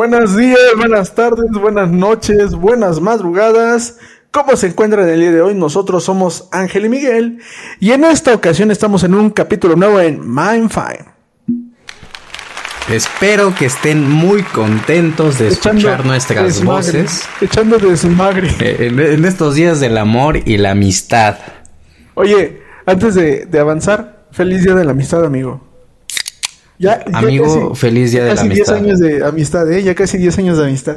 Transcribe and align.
Buenos 0.00 0.34
días, 0.34 0.58
buenas 0.78 1.14
tardes, 1.14 1.50
buenas 1.50 1.90
noches, 1.90 2.52
buenas 2.54 3.02
madrugadas. 3.02 3.98
¿Cómo 4.30 4.56
se 4.56 4.68
encuentran 4.68 5.06
el 5.06 5.20
día 5.20 5.30
de 5.30 5.42
hoy? 5.42 5.54
Nosotros 5.54 6.04
somos 6.04 6.48
Ángel 6.52 6.86
y 6.86 6.88
Miguel 6.88 7.38
y 7.80 7.90
en 7.90 8.04
esta 8.04 8.32
ocasión 8.32 8.70
estamos 8.70 9.04
en 9.04 9.12
un 9.12 9.28
capítulo 9.28 9.76
nuevo 9.76 10.00
en 10.00 10.22
Mindfine. 10.26 11.04
Espero 12.88 13.54
que 13.54 13.66
estén 13.66 14.08
muy 14.08 14.42
contentos 14.42 15.38
de 15.38 15.48
escuchar 15.48 16.06
nuestras 16.06 16.44
desmagre, 16.46 17.02
voces 17.02 17.28
Echando 17.42 17.76
desmagre. 17.76 18.48
eh, 18.58 18.86
en, 18.86 18.98
en 19.00 19.26
estos 19.26 19.54
días 19.54 19.80
del 19.80 19.98
amor 19.98 20.38
y 20.48 20.56
la 20.56 20.70
amistad. 20.70 21.36
Oye, 22.14 22.62
antes 22.86 23.14
de, 23.16 23.44
de 23.44 23.58
avanzar, 23.58 24.24
feliz 24.32 24.64
día 24.64 24.74
de 24.74 24.86
la 24.86 24.92
amistad, 24.92 25.22
amigo. 25.26 25.69
Ya, 26.80 27.04
ya 27.04 27.18
Amigo, 27.18 27.74
feliz 27.74 28.10
día 28.10 28.24
de 28.24 28.30
la 28.30 28.36
casi 28.36 28.48
10 28.48 28.68
amistad. 28.70 28.76
años 28.76 28.98
de 29.00 29.24
amistad, 29.24 29.70
¿eh? 29.70 29.82
Ya 29.82 29.94
casi 29.94 30.16
10 30.16 30.38
años 30.38 30.56
de 30.58 30.64
amistad. 30.64 30.96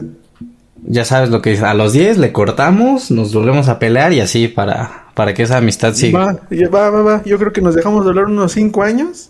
Ya 0.86 1.04
sabes 1.04 1.30
lo 1.30 1.42
que 1.42 1.50
dice. 1.50 1.66
A 1.66 1.73
los 1.73 1.92
10 1.92 2.20
le 2.20 2.31
cortamos, 2.31 3.12
nos 3.12 3.34
volvemos 3.34 3.67
a 3.67 3.80
pelear 3.80 4.14
y 4.14 4.22
así 4.22 4.48
para, 4.48 5.08
para 5.14 5.34
que 5.34 5.44
esa 5.44 5.58
amistad 5.58 5.94
siga. 5.94 6.20
Va, 6.26 6.70
va, 6.70 6.89
va, 6.89 7.02
va. 7.02 7.23
Yo 7.26 7.38
creo 7.38 7.52
que 7.52 7.59
nos 7.61 7.76
dejamos 7.76 8.06
de 8.06 8.11
hablar 8.11 8.26
unos 8.26 8.54
5 8.54 8.81
años. 8.81 9.30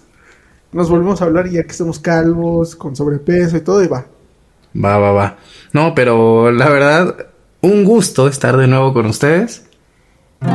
Nos 0.71 0.89
volvemos 0.91 1.23
a 1.23 1.25
hablar 1.25 1.49
ya 1.49 1.63
que 1.63 1.71
estamos 1.71 1.97
calvos, 1.97 2.75
con 2.75 2.95
sobrepeso 2.95 3.57
y 3.57 3.61
todo, 3.61 3.83
y 3.83 3.87
va. 3.87 4.05
Va, 4.75 4.99
va, 4.99 5.11
va. 5.11 5.37
No, 5.71 5.95
pero 5.95 6.51
la 6.51 6.69
verdad, 6.69 7.15
un 7.61 7.83
gusto 7.83 8.27
estar 8.27 8.57
de 8.57 8.67
nuevo 8.67 8.93
con 8.93 9.07
ustedes. 9.07 9.63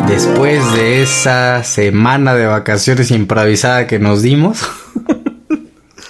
Después 0.06 0.60
de 0.74 1.02
esa 1.02 1.64
semana 1.64 2.34
de 2.34 2.46
vacaciones 2.46 3.10
improvisada 3.10 3.88
que 3.88 3.98
nos 3.98 4.22
dimos. 4.22 4.62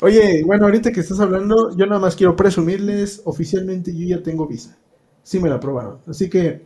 Oye, 0.01 0.45
bueno, 0.45 0.67
ahorita 0.67 0.93
que 0.93 1.01
estás 1.01 1.19
hablando, 1.21 1.77
yo 1.77 1.87
nada 1.87 2.01
más 2.01 2.15
quiero 2.15 2.37
presumirles, 2.37 3.23
oficialmente 3.25 3.97
yo 3.97 4.17
ya 4.17 4.23
tengo 4.23 4.47
visa. 4.47 4.77
Sí 5.23 5.41
me 5.41 5.49
la 5.49 5.57
aprobaron. 5.57 5.99
Así 6.07 6.31
que, 6.31 6.63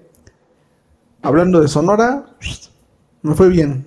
hablando 1.22 1.60
de 1.60 1.68
Sonora, 1.68 2.26
me 3.22 3.34
fue 3.34 3.48
bien. 3.48 3.86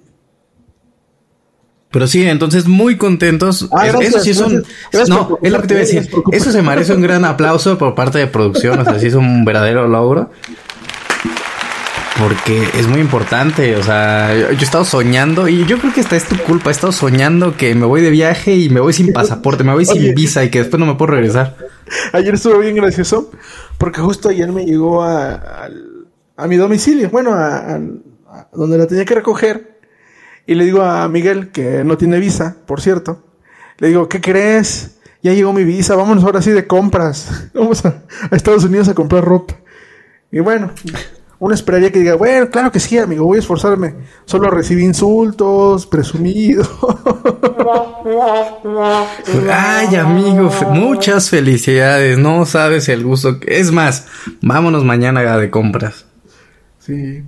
Pero 1.92 2.08
sí, 2.08 2.28
entonces 2.28 2.68
muy 2.68 2.98
contentos. 2.98 3.70
Ah, 3.72 3.86
gracias, 3.86 4.16
eso 4.16 4.20
sí 4.20 4.32
es 4.32 4.40
un... 4.42 4.66
no, 5.08 5.40
es 5.42 5.52
lo 5.52 5.62
que 5.62 5.68
te 5.68 5.74
iba 5.76 5.82
a 5.82 5.86
decir. 5.86 6.10
Eso 6.34 6.52
se 6.52 6.62
merece 6.62 6.94
un 6.94 7.02
gran 7.02 7.24
aplauso 7.24 7.78
por 7.78 7.96
parte 7.96 8.18
de 8.18 8.28
producción. 8.28 8.80
O 8.80 8.84
sea, 8.84 9.00
sí 9.00 9.08
es 9.08 9.14
un 9.14 9.46
verdadero 9.46 9.88
logro. 9.88 10.30
Porque 12.18 12.64
es 12.80 12.88
muy 12.88 13.02
importante. 13.02 13.76
O 13.76 13.84
sea, 13.84 14.34
yo, 14.36 14.48
he 14.50 14.64
estado 14.64 14.86
soñando 14.86 15.48
y 15.50 15.66
yo 15.66 15.78
creo 15.80 15.94
que 15.94 16.00
esta 16.00 16.16
es 16.16 16.26
tu 16.26 16.38
culpa. 16.38 16.70
He 16.70 16.72
estado 16.72 16.94
soñando 16.94 17.58
que 17.58 17.76
me 17.76 17.86
voy 17.86 18.02
de 18.02 18.10
viaje 18.10 18.56
y 18.56 18.70
me 18.70 18.80
voy 18.80 18.94
sin 18.94 19.12
pasaporte, 19.12 19.64
me 19.64 19.74
voy 19.74 19.86
Oye. 19.90 20.02
sin 20.02 20.16
visa 20.16 20.44
y 20.44 20.50
que 20.50 20.60
después 20.60 20.80
no 20.80 20.86
me 20.86 20.96
puedo 20.96 21.12
regresar. 21.12 21.58
Ayer 22.14 22.34
estuvo 22.34 22.58
bien 22.60 22.76
gracioso, 22.76 23.32
porque 23.78 24.00
justo 24.02 24.30
ayer 24.30 24.52
me 24.52 24.66
llegó 24.66 25.04
a, 25.04 25.68
a 26.38 26.48
mi 26.48 26.56
domicilio, 26.56 27.10
bueno, 27.10 27.34
a, 27.34 27.58
a- 27.76 27.80
donde 28.54 28.78
la 28.78 28.88
tenía 28.88 29.06
que 29.06 29.16
recoger, 29.16 29.80
y 30.48 30.56
le 30.56 30.66
digo 30.66 30.82
a 30.82 31.08
Miguel, 31.10 31.50
que 31.52 31.84
no 31.84 31.98
tiene 31.98 32.20
visa, 32.20 32.56
por 32.66 32.82
cierto, 32.82 33.24
le 33.78 33.90
digo, 33.90 34.10
¿qué 34.10 34.20
crees? 34.22 34.98
Ya 35.22 35.34
llegó 35.34 35.54
mi 35.54 35.64
visa, 35.64 35.96
vámonos 35.96 36.24
ahora 36.24 36.42
sí 36.42 36.52
de 36.52 36.66
compras, 36.66 37.50
vamos 37.54 37.86
a 37.86 38.02
Estados 38.32 38.64
Unidos 38.64 38.88
a 38.88 38.94
comprar 38.96 39.24
ropa. 39.24 39.56
Y 40.32 40.40
bueno, 40.40 40.72
uno 41.40 41.54
esperaría 41.54 41.92
que 41.92 42.00
diga, 42.00 42.16
bueno, 42.16 42.50
claro 42.50 42.72
que 42.72 42.80
sí, 42.80 42.98
amigo, 42.98 43.26
voy 43.26 43.38
a 43.38 43.40
esforzarme. 43.42 43.96
Solo 44.26 44.50
recibí 44.50 44.84
insultos, 44.84 45.86
presumido. 45.88 46.64
Ay, 49.52 49.96
amigo, 49.96 50.50
muchas 50.72 51.30
felicidades. 51.30 52.18
No 52.18 52.46
sabes 52.46 52.90
el 52.90 53.04
gusto. 53.04 53.40
que- 53.40 53.60
Es 53.60 53.72
más, 53.72 54.08
vámonos 54.42 54.84
mañana 54.84 55.38
de 55.38 55.50
compras. 55.50 56.06
sí. 56.80 57.24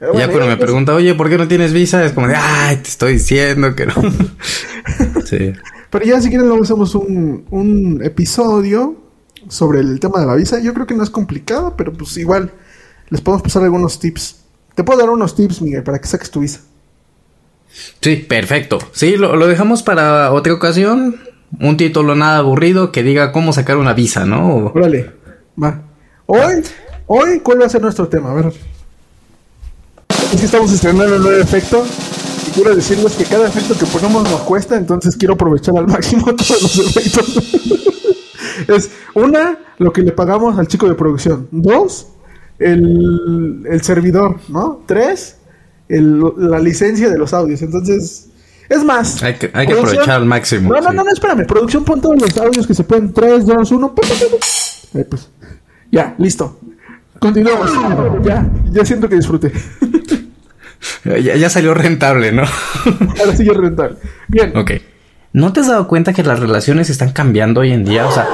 ya 0.00 0.08
Bueno, 0.12 0.32
cuando 0.32 0.46
me 0.48 0.56
pues, 0.56 0.64
pregunta, 0.66 0.94
oye, 0.94 1.14
¿por 1.14 1.28
qué 1.28 1.38
no 1.38 1.46
tienes 1.46 1.72
visa? 1.72 2.04
Es 2.04 2.12
como 2.12 2.26
de, 2.26 2.34
ay, 2.36 2.76
te 2.76 2.88
estoy 2.88 3.12
diciendo 3.14 3.74
que 3.76 3.86
no. 3.86 3.94
sí. 5.24 5.52
Pero 5.90 6.04
ya 6.04 6.20
si 6.20 6.28
quieren 6.28 6.48
luego 6.48 6.64
hacemos 6.64 6.94
un, 6.94 7.44
un 7.50 8.00
episodio 8.02 8.96
sobre 9.48 9.80
el 9.80 10.00
tema 10.00 10.20
de 10.20 10.26
la 10.26 10.34
visa. 10.34 10.58
Yo 10.60 10.72
creo 10.74 10.86
que 10.86 10.94
no 10.94 11.02
es 11.04 11.10
complicado, 11.10 11.74
pero 11.76 11.92
pues 11.92 12.16
igual 12.16 12.50
les 13.12 13.20
podemos 13.20 13.42
pasar 13.42 13.62
algunos 13.62 13.98
tips. 13.98 14.36
Te 14.74 14.84
puedo 14.84 14.98
dar 14.98 15.10
unos 15.10 15.34
tips, 15.34 15.60
Miguel, 15.60 15.82
para 15.82 16.00
que 16.00 16.08
saques 16.08 16.30
tu 16.30 16.40
visa. 16.40 16.60
Sí, 18.00 18.16
perfecto. 18.16 18.78
Sí, 18.92 19.18
lo, 19.18 19.36
lo 19.36 19.46
dejamos 19.46 19.82
para 19.82 20.32
otra 20.32 20.54
ocasión. 20.54 21.20
Un 21.60 21.76
título 21.76 22.14
nada 22.14 22.38
aburrido 22.38 22.90
que 22.90 23.02
diga 23.02 23.30
cómo 23.30 23.52
sacar 23.52 23.76
una 23.76 23.92
visa, 23.92 24.24
¿no? 24.24 24.72
Órale, 24.74 25.10
va. 25.62 25.82
Hoy, 26.24 26.62
hoy, 27.06 27.40
¿cuál 27.40 27.60
va 27.60 27.66
a 27.66 27.68
ser 27.68 27.82
nuestro 27.82 28.08
tema? 28.08 28.30
A 28.30 28.34
ver. 28.34 28.46
Es 30.32 30.40
que 30.40 30.46
estamos 30.46 30.72
estrenando 30.72 31.16
un 31.16 31.22
nuevo 31.22 31.38
efecto. 31.38 31.84
Y 32.48 32.50
quiero 32.52 32.74
decirles 32.74 33.12
que 33.12 33.24
cada 33.24 33.46
efecto 33.46 33.78
que 33.78 33.84
ponemos 33.84 34.22
nos 34.22 34.40
cuesta, 34.40 34.78
entonces 34.78 35.16
quiero 35.16 35.34
aprovechar 35.34 35.76
al 35.76 35.86
máximo 35.86 36.24
todos 36.34 36.62
los 36.62 36.78
efectos. 36.78 37.42
es 38.68 38.90
una, 39.12 39.58
lo 39.76 39.92
que 39.92 40.00
le 40.00 40.12
pagamos 40.12 40.58
al 40.58 40.66
chico 40.66 40.88
de 40.88 40.94
producción. 40.94 41.46
Dos, 41.50 42.06
el, 42.64 43.62
el 43.68 43.82
servidor, 43.82 44.36
¿no? 44.48 44.82
Tres, 44.86 45.36
el- 45.88 46.22
la 46.36 46.58
licencia 46.58 47.08
de 47.10 47.18
los 47.18 47.32
audios. 47.32 47.62
Entonces, 47.62 48.28
es 48.68 48.84
más. 48.84 49.22
Hay 49.22 49.34
que, 49.34 49.50
hay 49.52 49.66
que 49.66 49.72
aprovechar 49.74 50.10
al 50.10 50.24
máximo. 50.26 50.70
no, 50.72 50.80
no, 50.80 50.90
sí. 50.90 50.96
no, 50.96 51.04
no, 51.04 51.10
espérame. 51.10 51.46
Producción, 51.46 51.84
pon 51.84 52.00
todos 52.00 52.20
los 52.20 52.36
audios 52.38 52.66
que 52.66 52.74
se 52.74 52.84
pueden. 52.84 53.12
3, 53.12 53.44
2, 53.46 53.70
1. 53.72 53.94
Ahí 54.94 55.04
pues. 55.04 55.28
Ya, 55.90 56.14
listo. 56.18 56.58
Continuamos. 57.18 57.70
Ya, 58.24 58.50
ya 58.70 58.84
siento 58.84 59.08
que 59.08 59.16
disfruté. 59.16 59.52
Ya, 61.04 61.36
ya 61.36 61.48
salió 61.48 61.74
rentable, 61.74 62.32
¿no? 62.32 62.42
Ahora 63.20 63.36
sí 63.36 63.44
ya 63.44 63.52
rentable. 63.52 63.96
Bien. 64.28 64.56
ok. 64.56 64.72
¿No 65.32 65.52
te 65.52 65.60
has 65.60 65.68
dado 65.68 65.88
cuenta 65.88 66.12
que 66.12 66.22
las 66.22 66.40
relaciones 66.40 66.90
están 66.90 67.12
cambiando 67.12 67.60
hoy 67.60 67.72
en 67.72 67.84
día? 67.84 68.06
O 68.06 68.12
sea, 68.12 68.26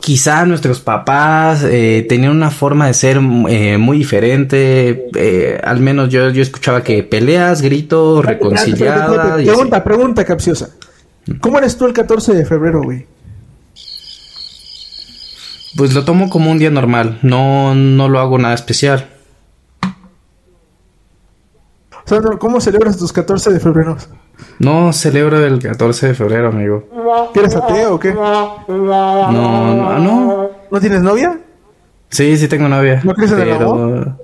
quizá 0.00 0.44
nuestros 0.46 0.80
papás 0.80 1.62
eh, 1.64 2.04
tenían 2.08 2.32
una 2.32 2.50
forma 2.50 2.86
de 2.86 2.94
ser 2.94 3.20
eh, 3.48 3.78
muy 3.78 3.98
diferente. 3.98 5.08
eh, 5.14 5.60
al 5.62 5.80
menos 5.80 6.08
yo, 6.08 6.30
yo 6.30 6.42
escuchaba 6.42 6.82
que 6.82 7.02
peleas, 7.02 7.62
gritos, 7.62 8.24
reconciliadas. 8.24 9.42
Pregunta, 9.42 9.84
pregunta 9.84 10.24
capciosa. 10.24 10.70
¿Cómo 11.40 11.58
eres 11.58 11.76
tú 11.76 11.86
el 11.86 11.92
14 11.92 12.34
de 12.34 12.44
febrero, 12.46 12.82
güey? 12.82 13.06
Pues 15.76 15.94
lo 15.94 16.04
tomo 16.04 16.30
como 16.30 16.50
un 16.50 16.58
día 16.58 16.70
normal. 16.70 17.18
No, 17.22 17.74
no 17.74 18.08
lo 18.08 18.18
hago 18.18 18.38
nada 18.38 18.54
especial. 18.54 19.08
O 22.04 22.08
sea, 22.08 22.20
no, 22.20 22.38
¿cómo 22.38 22.60
celebras 22.60 22.96
tus 22.96 23.12
14 23.12 23.52
de 23.52 23.60
febrero? 23.60 23.96
No 24.58 24.92
celebro 24.92 25.44
el 25.44 25.58
14 25.60 26.08
de 26.08 26.14
febrero, 26.14 26.48
amigo. 26.48 26.88
¿Eres 27.34 27.56
ateo 27.56 27.94
o 27.94 28.00
qué? 28.00 28.12
No, 28.14 28.64
no, 28.68 29.98
no. 29.98 30.50
¿No 30.70 30.80
tienes 30.80 31.02
novia? 31.02 31.38
Sí, 32.10 32.36
sí 32.36 32.48
tengo 32.48 32.68
novia. 32.68 33.00
¿No 33.04 33.14
crees 33.14 33.32
en 33.32 33.40
el. 33.40 34.14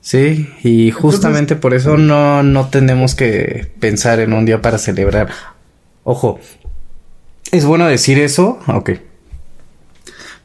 Sí, 0.00 0.48
y 0.62 0.92
justamente 0.92 1.56
por 1.56 1.74
eso 1.74 1.96
no, 1.96 2.44
no 2.44 2.68
tenemos 2.68 3.16
que 3.16 3.72
pensar 3.80 4.20
en 4.20 4.32
un 4.32 4.46
día 4.46 4.62
para 4.62 4.78
celebrar. 4.78 5.30
Ojo, 6.04 6.38
es 7.50 7.64
bueno 7.64 7.86
decir 7.86 8.20
eso, 8.20 8.60
ok. 8.68 8.90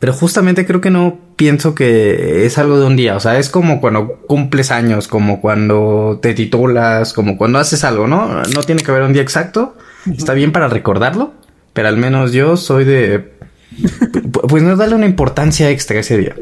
Pero 0.02 0.14
justamente 0.14 0.66
creo 0.66 0.82
que 0.82 0.90
no 0.90 1.18
pienso 1.38 1.76
que 1.76 2.46
es 2.46 2.58
algo 2.58 2.80
de 2.80 2.88
un 2.88 2.96
día. 2.98 3.16
O 3.16 3.20
sea, 3.20 3.38
es 3.40 3.50
como 3.50 3.80
cuando 3.80 4.18
cumples 4.28 4.72
años, 4.72 5.08
como 5.08 5.40
cuando 5.40 6.20
te 6.22 6.34
titulas, 6.34 7.14
como 7.14 7.38
cuando 7.38 7.60
haces 7.60 7.84
algo, 7.84 8.08
¿no? 8.08 8.42
No 8.54 8.64
tiene 8.64 8.82
que 8.84 8.90
haber 8.92 9.04
un 9.04 9.14
día 9.14 9.22
exacto. 9.22 9.78
Está 10.12 10.34
bien 10.34 10.52
para 10.52 10.68
recordarlo, 10.70 11.34
pero 11.74 11.88
al 11.88 11.98
menos 11.98 12.32
yo 12.34 12.58
soy 12.58 12.84
de... 12.84 13.34
pu- 13.72 14.48
Pues 14.50 14.64
no 14.64 14.76
darle 14.76 14.96
una 14.96 15.06
importancia 15.06 15.70
extra 15.70 16.00
ese 16.00 16.18
día. 16.18 16.36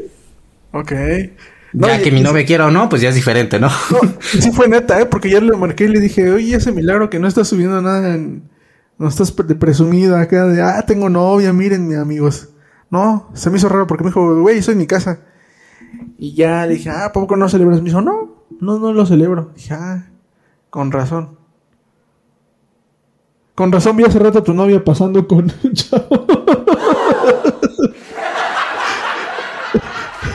Ok. 0.72 0.92
ya 1.72 1.98
que 2.02 2.10
mi 2.10 2.20
novia 2.22 2.46
quiera 2.46 2.66
o 2.66 2.70
no, 2.70 2.88
pues 2.88 3.02
ya 3.02 3.10
es 3.10 3.14
diferente, 3.14 3.60
¿no? 3.60 3.68
Sí 4.20 4.50
fue 4.52 4.68
neta, 4.68 5.00
¿eh? 5.00 5.06
Porque 5.06 5.28
ya 5.30 5.40
le 5.40 5.56
marqué 5.56 5.84
y 5.84 5.88
le 5.88 6.00
dije, 6.00 6.30
oye, 6.30 6.56
ese 6.56 6.72
milagro 6.72 7.10
que 7.10 7.18
no 7.18 7.28
estás 7.28 7.48
subiendo 7.48 7.80
nada 7.82 8.14
en... 8.14 8.42
No 8.98 9.08
estás 9.08 9.32
pre- 9.32 9.54
presumido 9.54 10.16
acá 10.16 10.46
de, 10.46 10.62
ah, 10.62 10.82
tengo 10.86 11.08
novia, 11.08 11.52
mírenme, 11.52 11.96
amigos. 11.96 12.48
No, 12.90 13.30
se 13.34 13.50
me 13.50 13.56
hizo 13.58 13.68
raro 13.68 13.86
porque 13.86 14.04
me 14.04 14.10
dijo, 14.10 14.40
güey, 14.40 14.58
estoy 14.58 14.72
en 14.72 14.78
mi 14.78 14.86
casa. 14.86 15.20
Y 16.18 16.34
ya 16.34 16.66
le 16.66 16.74
dije, 16.74 16.90
ah, 16.90 17.06
¿a 17.06 17.12
poco 17.12 17.36
no 17.36 17.48
celebras? 17.48 17.80
Me 17.80 17.88
dijo, 17.90 18.00
no, 18.00 18.44
no, 18.60 18.78
no 18.78 18.92
lo 18.92 19.06
celebro. 19.06 19.52
Dije, 19.54 19.74
ah, 19.74 20.08
con 20.70 20.90
razón. 20.92 21.38
Con 23.54 23.70
razón 23.72 23.96
vi 23.96 24.04
hace 24.04 24.18
rato 24.18 24.38
a 24.40 24.44
tu 24.44 24.54
novia 24.54 24.82
pasando 24.84 25.26
con 25.28 25.52
un 25.64 25.72
chavo. 25.74 26.26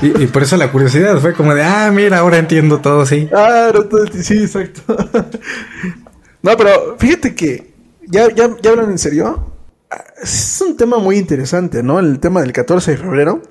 Y, 0.01 0.23
y 0.23 0.27
por 0.27 0.43
eso 0.43 0.57
la 0.57 0.71
curiosidad 0.71 1.17
fue 1.19 1.33
como 1.33 1.53
de, 1.55 1.63
ah, 1.63 1.89
mira, 1.91 2.19
ahora 2.19 2.37
entiendo 2.37 2.79
todo, 2.79 3.05
sí. 3.05 3.29
Ah, 3.33 3.71
no, 3.73 3.83
todo- 3.85 4.05
sí, 4.11 4.39
exacto. 4.43 4.81
no, 6.41 6.51
pero 6.57 6.95
fíjate 6.99 7.33
que, 7.33 7.73
ya, 8.07 8.29
ya, 8.33 8.49
ya 8.61 8.71
hablan 8.71 8.91
en 8.91 8.97
serio. 8.99 9.53
Es 10.21 10.63
un 10.65 10.77
tema 10.77 10.97
muy 10.97 11.17
interesante, 11.17 11.83
¿no? 11.83 11.99
El 11.99 12.19
tema 12.19 12.41
del 12.41 12.53
14 12.53 12.91
de 12.91 12.97
febrero. 12.97 13.41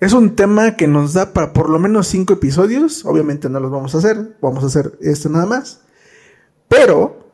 Es 0.00 0.12
un 0.12 0.34
tema 0.34 0.76
que 0.76 0.86
nos 0.86 1.12
da 1.12 1.32
para 1.32 1.52
por 1.52 1.68
lo 1.68 1.78
menos 1.78 2.08
cinco 2.08 2.34
episodios. 2.34 3.04
Obviamente 3.04 3.48
no 3.48 3.60
los 3.60 3.70
vamos 3.70 3.94
a 3.94 3.98
hacer. 3.98 4.36
Vamos 4.40 4.64
a 4.64 4.68
hacer 4.68 4.92
esto 5.00 5.28
nada 5.28 5.46
más. 5.46 5.82
Pero, 6.68 7.30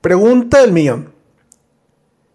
pregunta 0.00 0.60
del 0.60 0.72
millón. 0.72 1.14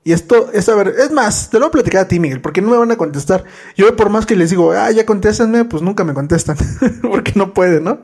Y 0.04 0.14
esto 0.14 0.52
es, 0.52 0.68
a 0.68 0.76
ver, 0.76 0.96
es 0.98 1.12
más, 1.12 1.52
te 1.52 1.60
lo 1.60 1.66
voy 1.66 1.70
a 1.70 1.72
platicar 1.74 2.02
a 2.02 2.08
ti, 2.08 2.20
Miguel, 2.20 2.42
porque 2.42 2.60
no 2.60 2.72
me 2.72 2.78
van 2.78 2.90
a 2.90 2.98
contestar. 2.98 3.44
Yo 3.78 3.96
por 3.96 4.10
más 4.10 4.26
que 4.26 4.36
les 4.36 4.50
digo, 4.50 4.72
ah, 4.72 4.90
ya 4.90 5.06
contéstanme, 5.06 5.64
pues 5.66 5.84
nunca 5.84 6.04
me 6.04 6.16
contestan, 6.16 6.58
porque 7.04 7.34
no 7.36 7.54
pueden, 7.54 7.84
¿no? 7.84 8.00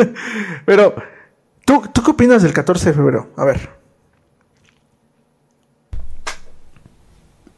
Pero, 0.66 0.94
¿tú, 1.64 1.84
¿tú 1.90 2.02
qué 2.02 2.10
opinas 2.10 2.42
del 2.42 2.52
14 2.52 2.90
de 2.90 2.92
febrero? 2.92 3.30
A 3.36 3.46
ver. 3.46 3.81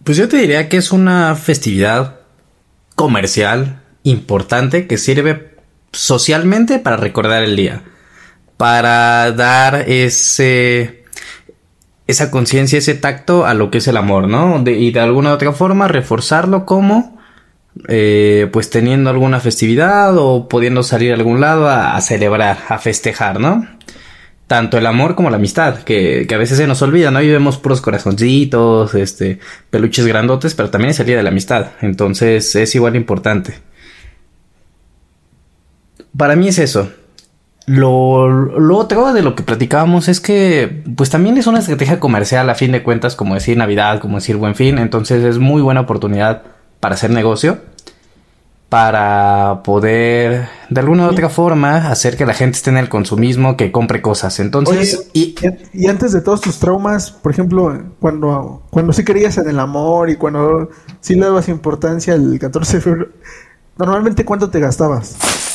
Pues 0.05 0.19
yo 0.19 0.29
te 0.29 0.37
diría 0.37 0.69
que 0.69 0.77
es 0.77 0.93
una 0.93 1.35
festividad 1.35 2.21
comercial 2.95 3.81
importante 4.03 4.87
que 4.87 4.99
sirve 4.99 5.56
socialmente 5.93 6.79
para 6.79 6.99
recordar 6.99 7.43
el 7.43 7.56
día, 7.56 7.83
para 8.59 9.33
dar 9.33 9.89
ese 9.89 11.05
esa 12.06 12.31
conciencia, 12.31 12.79
ese 12.79 12.95
tacto 12.95 13.47
a 13.47 13.55
lo 13.55 13.71
que 13.71 13.79
es 13.79 13.89
el 13.89 13.97
amor, 13.97 14.29
¿no? 14.29 14.62
y 14.67 14.91
de 14.91 15.01
alguna 15.01 15.33
otra 15.33 15.53
forma 15.53 15.89
reforzarlo 15.89 16.67
como, 16.67 17.19
eh, 17.89 18.51
pues 18.53 18.69
teniendo 18.69 19.09
alguna 19.09 19.41
festividad 19.41 20.15
o 20.19 20.49
pudiendo 20.49 20.83
salir 20.83 21.12
a 21.12 21.15
algún 21.15 21.41
lado 21.41 21.67
a, 21.67 21.99
celebrar, 22.03 22.59
a 22.69 22.79
festejar, 22.79 23.41
¿no? 23.41 23.67
Tanto 24.46 24.76
el 24.76 24.87
amor 24.87 25.14
como 25.14 25.31
la 25.31 25.37
amistad, 25.37 25.79
que, 25.85 26.26
que, 26.29 26.35
a 26.35 26.38
veces 26.38 26.58
se 26.58 26.67
nos 26.67 26.82
olvida, 26.82 27.11
¿no? 27.11 27.23
Y 27.23 27.31
vemos 27.31 27.56
puros 27.56 27.81
corazoncitos, 27.81 28.94
este, 28.94 29.38
peluches 29.70 30.06
grandotes, 30.06 30.55
pero 30.55 30.69
también 30.70 30.91
es 30.91 31.00
el 31.00 31.06
día 31.06 31.17
de 31.17 31.23
la 31.23 31.31
amistad, 31.31 31.73
entonces 31.81 32.55
es 32.55 32.75
igual 32.75 32.94
importante. 32.96 33.55
Para 36.17 36.37
mí 36.37 36.49
es 36.49 36.58
eso, 36.58 36.91
lo, 37.67 38.29
lo, 38.29 38.76
otro 38.76 39.14
de 39.14 39.23
lo 39.23 39.35
que 39.35 39.43
platicábamos 39.43 40.08
es 40.08 40.20
que, 40.20 40.82
pues 40.96 41.08
también 41.08 41.38
es 41.38 41.46
una 41.46 41.61
estrategia 41.61 41.99
comercial 41.99 42.50
a 42.50 42.55
fin 42.55 42.73
de 42.73 42.82
cuentas, 42.82 43.17
como 43.17 43.35
decir 43.35 43.56
Navidad, 43.56 44.00
como 44.00 44.17
decir 44.17 44.37
Buen 44.37 44.55
Fin, 44.55 44.76
entonces 44.79 45.25
es 45.25 45.38
muy 45.38 45.62
buena 45.62 45.81
oportunidad 45.81 46.43
para 46.81 46.94
hacer 46.94 47.11
negocio, 47.11 47.58
para 48.75 49.62
poder 49.62 50.49
de 50.69 50.81
alguna 50.81 51.06
u 51.06 51.11
otra 51.12 51.29
forma 51.29 51.93
hacer 51.93 52.17
que 52.17 52.26
la 52.26 52.35
gente 52.35 52.56
esté 52.56 52.71
en 52.71 52.76
el 52.76 52.88
consumismo, 52.88 53.56
que 53.56 53.71
compre 53.71 54.03
cosas. 54.03 54.41
Entonces, 54.41 55.11
y, 55.12 55.37
y, 55.73 55.87
antes 55.87 56.11
de 56.11 56.21
todos 56.21 56.41
tus 56.41 56.59
traumas, 56.59 57.12
por 57.12 57.31
ejemplo, 57.31 57.73
cuando, 58.00 58.65
cuando 58.71 58.93
sí 58.93 59.05
creías 59.05 59.38
en 59.38 59.49
el 59.49 59.61
amor 59.61 60.11
y 60.11 60.17
cuando 60.17 60.71
sí 61.00 61.15
le 61.15 61.21
dabas 61.21 61.49
importancia 61.49 62.15
el 62.15 62.37
14 62.41 62.79
de 62.79 62.82
febrero, 62.82 63.11
normalmente 63.79 64.25
cuánto 64.25 64.50
te 64.50 64.59
gastabas? 64.59 65.54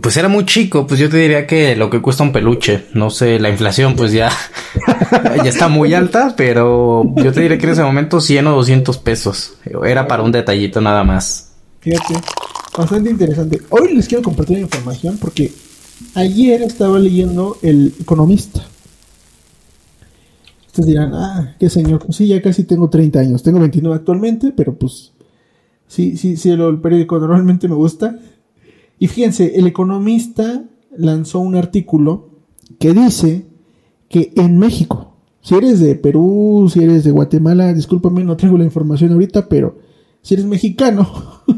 Pues 0.00 0.16
era 0.16 0.28
muy 0.28 0.46
chico, 0.46 0.86
pues 0.86 0.98
yo 0.98 1.10
te 1.10 1.18
diría 1.18 1.46
que 1.46 1.76
lo 1.76 1.90
que 1.90 2.00
cuesta 2.00 2.22
un 2.22 2.32
peluche, 2.32 2.86
no 2.94 3.10
sé, 3.10 3.38
la 3.38 3.50
inflación 3.50 3.94
pues 3.94 4.10
ya, 4.10 4.30
ya 5.36 5.50
está 5.50 5.68
muy 5.68 5.92
alta, 5.92 6.34
pero 6.34 7.04
yo 7.16 7.30
te 7.30 7.42
diría 7.42 7.58
que 7.58 7.66
en 7.66 7.72
ese 7.72 7.82
momento 7.82 8.22
100 8.22 8.46
o 8.46 8.56
200 8.56 8.98
pesos, 8.98 9.58
era 9.84 10.08
para 10.08 10.22
un 10.22 10.32
detallito 10.32 10.80
nada 10.80 11.04
más. 11.04 11.52
Fíjate, 11.80 12.14
bastante 12.76 13.10
interesante. 13.10 13.60
Hoy 13.68 13.94
les 13.94 14.08
quiero 14.08 14.22
compartir 14.22 14.58
información 14.58 15.18
porque 15.18 15.52
ayer 16.14 16.62
estaba 16.62 16.98
leyendo 16.98 17.58
El 17.60 17.92
Economista. 18.00 18.64
Ustedes 20.68 20.86
dirán, 20.86 21.12
ah, 21.14 21.56
qué 21.58 21.68
señor, 21.68 22.02
pues 22.04 22.16
sí, 22.16 22.28
ya 22.28 22.40
casi 22.40 22.64
tengo 22.64 22.88
30 22.88 23.18
años, 23.18 23.42
tengo 23.42 23.60
29 23.60 23.94
actualmente, 23.94 24.54
pero 24.56 24.74
pues 24.74 25.12
sí, 25.86 26.16
sí, 26.16 26.38
sí, 26.38 26.50
el 26.50 26.78
periódico 26.80 27.18
normalmente 27.18 27.68
me 27.68 27.74
gusta. 27.74 28.16
Y 29.00 29.08
fíjense, 29.08 29.58
el 29.58 29.66
economista 29.66 30.62
lanzó 30.94 31.40
un 31.40 31.56
artículo 31.56 32.28
que 32.78 32.92
dice 32.92 33.46
que 34.10 34.30
en 34.36 34.58
México, 34.58 35.14
si 35.40 35.54
eres 35.54 35.80
de 35.80 35.94
Perú, 35.94 36.70
si 36.70 36.84
eres 36.84 37.04
de 37.04 37.10
Guatemala, 37.10 37.72
discúlpame, 37.72 38.24
no 38.24 38.36
traigo 38.36 38.58
la 38.58 38.64
información 38.64 39.12
ahorita, 39.12 39.48
pero 39.48 39.78
si 40.20 40.34
eres 40.34 40.44
mexicano, 40.44 41.10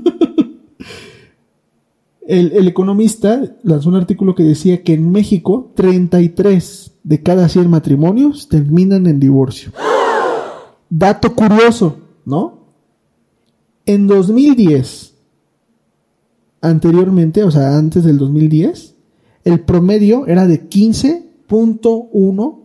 el, 2.29 2.53
el, 2.53 2.69
economista 2.69 3.57
lanzó 3.65 3.89
un 3.89 3.97
artículo 3.97 4.37
que 4.37 4.45
decía 4.45 4.85
que 4.85 4.95
en 4.95 5.11
México 5.11 5.73
33 5.75 6.93
de 7.03 7.23
cada 7.25 7.49
100 7.49 7.69
matrimonios 7.69 8.49
terminan 8.49 9.09
en 9.09 9.19
divorcio. 9.19 9.73
Dato 10.89 11.35
curioso, 11.35 11.97
¿no? 12.25 12.61
En 13.85 14.07
2010, 14.07 15.12
anteriormente, 16.63 17.43
o 17.43 17.51
sea, 17.51 17.77
antes 17.77 18.05
del 18.05 18.17
2010, 18.17 18.95
el 19.45 19.61
promedio 19.61 20.27
era 20.27 20.47
de 20.47 20.69
15.1, 20.69 22.59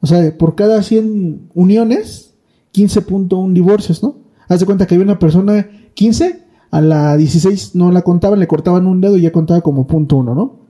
o 0.00 0.06
sea, 0.06 0.36
por 0.36 0.56
cada 0.56 0.82
100 0.82 1.50
uniones, 1.54 2.34
15.1 2.74 3.52
divorcios, 3.52 4.02
¿no? 4.02 4.16
Haz 4.48 4.60
de 4.60 4.66
cuenta 4.66 4.86
que 4.86 4.94
había 4.94 5.04
una 5.04 5.18
persona 5.18 5.68
15, 5.94 6.42
a 6.70 6.80
la 6.80 7.16
16 7.16 7.74
no 7.74 7.92
la 7.92 8.02
contaban, 8.02 8.40
le 8.40 8.46
cortaban 8.46 8.86
un 8.86 9.00
dedo 9.00 9.16
y 9.16 9.22
ya 9.22 9.32
contaba 9.32 9.60
como 9.60 9.86
punto 9.86 10.16
uno, 10.16 10.34
¿no? 10.34 10.60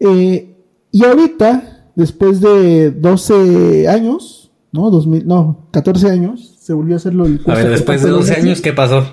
Eh, 0.00 0.56
y 0.90 1.04
ahorita, 1.04 1.90
después 1.94 2.40
de 2.40 2.90
12 2.90 3.88
años, 3.88 4.50
¿no? 4.72 4.90
2000, 4.90 5.26
no, 5.26 5.66
14 5.72 6.10
años, 6.10 6.56
se 6.60 6.72
volvió 6.72 6.94
a 6.94 6.98
hacerlo 6.98 7.26
el 7.26 7.40
A 7.46 7.54
ver, 7.54 7.70
después 7.70 8.02
de 8.02 8.10
12 8.10 8.34
años, 8.34 8.60
¿qué 8.60 8.72
pasó? 8.72 9.04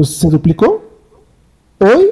Pues 0.00 0.16
se 0.16 0.30
duplicó. 0.30 0.82
Hoy, 1.78 2.06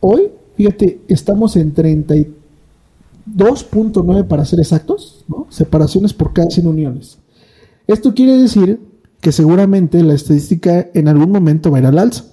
hoy, 0.00 0.30
fíjate, 0.58 1.00
estamos 1.08 1.56
en 1.56 1.74
32.9 1.74 4.28
para 4.28 4.44
ser 4.44 4.60
exactos. 4.60 5.24
Separaciones 5.48 6.12
por 6.12 6.34
cada 6.34 6.50
100 6.50 6.66
uniones. 6.66 7.16
Esto 7.86 8.12
quiere 8.12 8.36
decir 8.36 8.78
que 9.22 9.32
seguramente 9.32 10.02
la 10.02 10.12
estadística 10.12 10.90
en 10.92 11.08
algún 11.08 11.32
momento 11.32 11.70
va 11.70 11.78
a 11.78 11.80
ir 11.80 11.86
al 11.86 11.98
alza. 11.98 12.26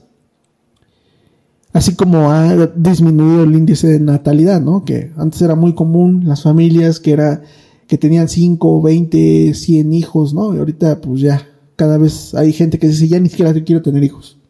Así 1.72 1.96
como 1.96 2.30
ha 2.30 2.68
disminuido 2.76 3.44
el 3.44 3.56
índice 3.56 3.88
de 3.88 4.02
natalidad, 4.02 4.60
¿no? 4.60 4.84
Que 4.84 5.14
antes 5.16 5.42
era 5.42 5.56
muy 5.56 5.74
común 5.74 6.24
las 6.26 6.44
familias 6.44 7.00
que 7.00 7.14
era 7.14 7.44
que 7.88 7.98
tenían 7.98 8.28
5, 8.28 8.82
20, 8.82 9.54
100 9.54 9.94
hijos, 9.94 10.34
¿no? 10.34 10.54
Y 10.54 10.58
ahorita 10.58 11.00
pues 11.00 11.22
ya 11.22 11.48
cada 11.78 11.98
vez 11.98 12.36
hay 12.36 12.52
gente 12.52 12.78
que 12.78 12.90
dice, 12.90 13.08
ya 13.08 13.22
ni 13.22 13.30
siquiera 13.30 13.54
quiero 13.54 13.82
tener 13.82 14.04
hijos. 14.04 14.41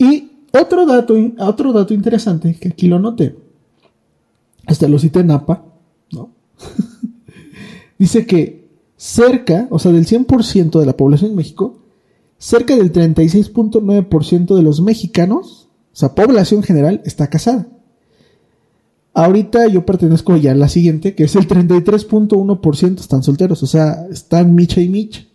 Y 0.00 0.30
otro 0.52 0.86
dato, 0.86 1.14
otro 1.40 1.74
dato 1.74 1.92
interesante, 1.92 2.54
que 2.54 2.70
aquí 2.70 2.88
lo 2.88 2.98
noté, 2.98 3.36
hasta 4.66 4.88
lo 4.88 4.98
cité 4.98 5.20
en 5.20 5.30
APA, 5.30 5.62
¿no? 6.10 6.30
Dice 7.98 8.24
que 8.24 8.66
cerca, 8.96 9.68
o 9.70 9.78
sea, 9.78 9.92
del 9.92 10.06
100% 10.06 10.80
de 10.80 10.86
la 10.86 10.96
población 10.96 11.32
en 11.32 11.36
México, 11.36 11.80
cerca 12.38 12.74
del 12.74 12.92
36.9% 12.92 14.56
de 14.56 14.62
los 14.62 14.80
mexicanos, 14.80 15.68
o 15.92 15.96
sea, 15.96 16.14
población 16.14 16.62
general, 16.62 17.02
está 17.04 17.28
casada. 17.28 17.68
Ahorita 19.12 19.66
yo 19.66 19.84
pertenezco 19.84 20.34
ya 20.38 20.52
a 20.52 20.54
la 20.54 20.70
siguiente, 20.70 21.14
que 21.14 21.24
es 21.24 21.36
el 21.36 21.46
33.1% 21.46 23.00
están 23.00 23.22
solteros, 23.22 23.62
o 23.62 23.66
sea, 23.66 24.06
están 24.10 24.54
micha 24.54 24.80
y 24.80 24.88
micha. 24.88 25.26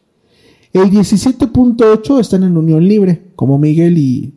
El 0.73 0.89
17.8 0.89 2.19
están 2.19 2.43
en 2.43 2.57
unión 2.57 2.87
libre, 2.87 3.27
como 3.35 3.59
Miguel 3.59 3.97
y 3.99 4.33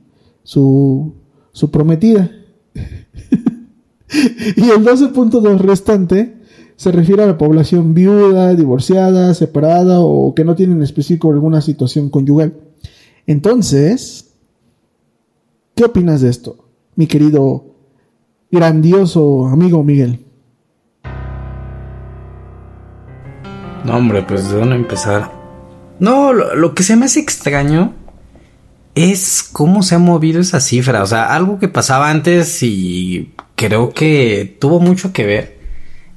su, 0.49 1.13
su 1.53 1.71
prometida. 1.71 2.31
y 2.75 4.71
el 4.71 4.83
12.2 4.83 5.59
restante 5.59 6.39
se 6.75 6.91
refiere 6.91 7.23
a 7.23 7.27
la 7.27 7.37
población 7.37 7.93
viuda, 7.93 8.55
divorciada, 8.55 9.35
separada 9.35 10.01
o 10.01 10.35
que 10.35 10.47
no 10.47 10.55
tiene 10.55 10.73
en 10.73 10.83
específico 10.83 11.31
alguna 11.31 11.61
situación 11.61 12.09
conyugal. 12.09 12.55
Entonces, 13.27 14.31
¿qué 15.75 15.85
opinas 15.85 16.23
de 16.23 16.31
esto, 16.31 16.65
mi 16.97 17.07
querido 17.07 17.75
grandioso 18.51 19.49
amigo 19.49 19.85
Miguel? 19.85 20.25
No, 23.85 23.97
hombre, 23.97 24.23
pues 24.23 24.51
de 24.51 24.57
dónde 24.57 24.77
empezar. 24.77 25.31
No, 26.01 26.33
lo, 26.33 26.55
lo 26.55 26.75
que 26.75 26.85
se 26.85 26.97
me 26.97 27.05
hace 27.05 27.21
extraño 27.21 27.98
es 28.99 29.49
cómo 29.53 29.83
se 29.83 29.95
ha 29.95 29.99
movido 29.99 30.41
esa 30.41 30.61
cifra. 30.61 31.03
O 31.03 31.07
sea, 31.07 31.35
algo 31.35 31.59
que 31.59 31.69
pasaba 31.69 32.11
antes 32.11 32.63
y 32.63 33.33
creo 33.55 33.91
que 33.91 34.57
tuvo 34.61 34.81
mucho 34.81 35.13
que 35.13 35.27
ver 35.27 35.59